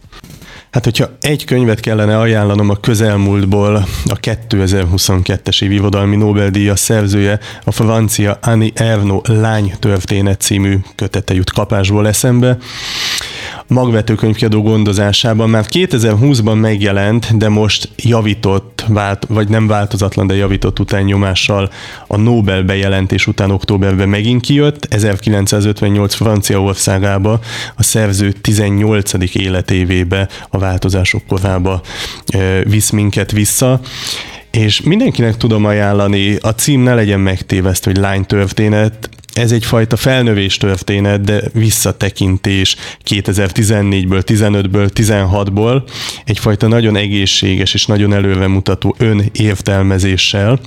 Hát, 0.74 0.84
hogyha 0.84 1.10
egy 1.22 1.46
könyvet 1.46 1.80
kellene 1.80 2.20
ajánlanom 2.20 2.70
a 2.70 2.76
közelmúltból, 2.76 3.76
a 4.06 4.20
2022-es 4.20 5.64
év 5.64 5.72
irodalmi 5.72 6.16
Nobel-díja 6.16 6.76
szerzője, 6.76 7.40
a 7.64 7.72
francia 7.72 8.40
Annie 8.42 8.72
Erno 8.74 9.22
Lány 9.24 9.74
történet 9.80 10.42
című 10.42 10.78
kötete 10.96 11.34
jut 11.34 11.52
kapásból 11.52 12.08
eszembe 12.08 12.58
magvetőkönyvkiadó 13.74 14.62
gondozásában 14.62 15.50
már 15.50 15.66
2020-ban 15.70 16.60
megjelent, 16.60 17.38
de 17.38 17.50
most 17.50 17.90
javított, 17.96 18.86
vált, 18.88 19.26
vagy 19.30 19.50
nem 19.50 19.68
változatlan, 19.68 20.28
de 20.28 20.36
javított 20.36 20.80
utányomással 20.80 21.70
a 22.08 22.18
Nobel 22.18 22.64
bejelentés 22.64 23.28
után 23.28 23.52
októberben 23.52 24.10
megint 24.10 24.42
kijött, 24.42 24.94
1958 24.94 26.14
Franciaországába 26.14 27.40
a 27.76 27.84
szerző 27.84 28.32
18. 28.32 29.36
életévébe 29.36 30.30
a 30.50 30.58
változások 30.58 31.22
korába 31.28 31.82
visz 32.64 32.90
minket 32.90 33.32
vissza 33.32 33.80
és 34.52 34.82
mindenkinek 34.82 35.38
tudom 35.38 35.66
ajánlani, 35.66 36.36
a 36.36 36.50
cím 36.50 36.82
ne 36.82 36.94
legyen 36.94 37.20
megtévesztő, 37.20 37.92
hogy 37.92 38.00
lány 38.00 38.26
történet, 38.26 39.10
ez 39.34 39.52
egyfajta 39.52 39.96
felnövés 39.96 40.58
történet, 40.58 41.22
de 41.22 41.42
visszatekintés. 41.54 42.76
2014-ből, 43.10 44.22
15-ből, 44.26 44.90
16-ból, 44.94 45.82
egyfajta 46.26 46.68
nagyon 46.68 46.96
egészséges 46.96 47.74
és 47.74 47.86
nagyon 47.86 48.14
előremutató 48.14 48.96
önértelmezéssel, 48.98 50.60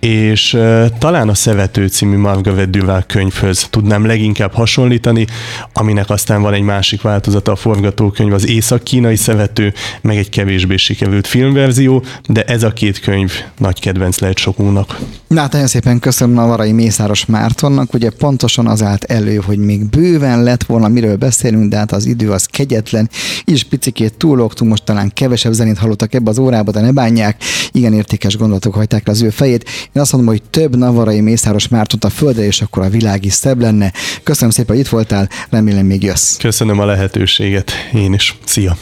és 0.00 0.58
talán 0.98 1.28
a 1.28 1.34
Szevető 1.34 1.86
című 1.86 2.16
Margaret 2.16 2.70
Duval 2.70 3.04
könyvhöz 3.06 3.66
tudnám 3.70 4.06
leginkább 4.06 4.52
hasonlítani, 4.52 5.26
aminek 5.72 6.10
aztán 6.10 6.42
van 6.42 6.54
egy 6.54 6.62
másik 6.62 7.02
változata 7.02 7.52
a 7.52 7.56
forgatókönyv, 7.56 8.32
az 8.32 8.48
Észak-kínai 8.48 9.16
Szevető, 9.16 9.72
meg 10.00 10.16
egy 10.16 10.28
kevésbé 10.28 10.76
sikerült 10.76 11.26
filmverzió, 11.26 12.02
de 12.26 12.44
ez 12.44 12.62
a 12.62 12.72
két 12.72 13.00
könyv 13.00 13.32
nagy 13.58 13.80
kedvenc 13.80 14.18
lehet 14.18 14.38
sokunknak. 14.38 14.98
Na, 15.26 15.40
hát 15.40 15.52
nagyon 15.52 15.66
szépen 15.66 15.98
köszönöm 15.98 16.38
a 16.38 16.46
Varai 16.46 16.72
Mészáros 16.72 17.26
Mártonnak, 17.26 17.94
ugye 17.94 18.10
pontosan 18.10 18.66
az 18.66 18.82
állt 18.82 19.04
elő, 19.04 19.36
hogy 19.36 19.58
még 19.58 19.84
bőven 19.84 20.42
lett 20.42 20.62
volna, 20.64 20.88
miről 20.88 21.16
beszélünk, 21.16 21.70
de 21.70 21.76
hát 21.76 21.92
az 21.92 22.06
idő 22.06 22.30
az 22.30 22.44
kegyetlen, 22.44 23.10
és 23.44 23.64
picikét 23.64 24.14
túlogtunk, 24.14 24.70
most 24.70 24.84
talán 24.84 25.10
kevesebb 25.14 25.52
zenét 25.52 25.78
hallottak 25.78 26.14
ebbe 26.14 26.30
az 26.30 26.38
órába, 26.38 26.70
de 26.70 26.80
ne 26.80 26.92
bánják, 26.92 27.42
igen 27.72 27.92
értékes 27.92 28.36
gondolatok 28.36 28.74
hagyták 28.74 29.06
le 29.06 29.12
az 29.12 29.22
ő 29.22 29.30
fejét. 29.30 29.64
Én 29.92 30.02
azt 30.02 30.12
mondom, 30.12 30.30
hogy 30.30 30.42
több 30.42 30.76
navarai 30.76 31.20
Mészáros 31.20 31.68
Mártont 31.68 32.04
a 32.04 32.10
földre, 32.10 32.44
és 32.44 32.60
akkor 32.60 32.82
a 32.82 32.88
világ 32.88 33.24
is 33.24 33.32
szebb 33.32 33.60
lenne. 33.60 33.92
Köszönöm 34.22 34.50
szépen, 34.50 34.76
hogy 34.76 34.84
itt 34.84 34.90
voltál, 34.90 35.28
remélem 35.50 35.86
még 35.86 36.02
jössz. 36.02 36.36
Köszönöm 36.36 36.78
a 36.78 36.84
lehetőséget, 36.84 37.72
én 37.94 38.12
is. 38.12 38.38
Szia! 38.44 38.76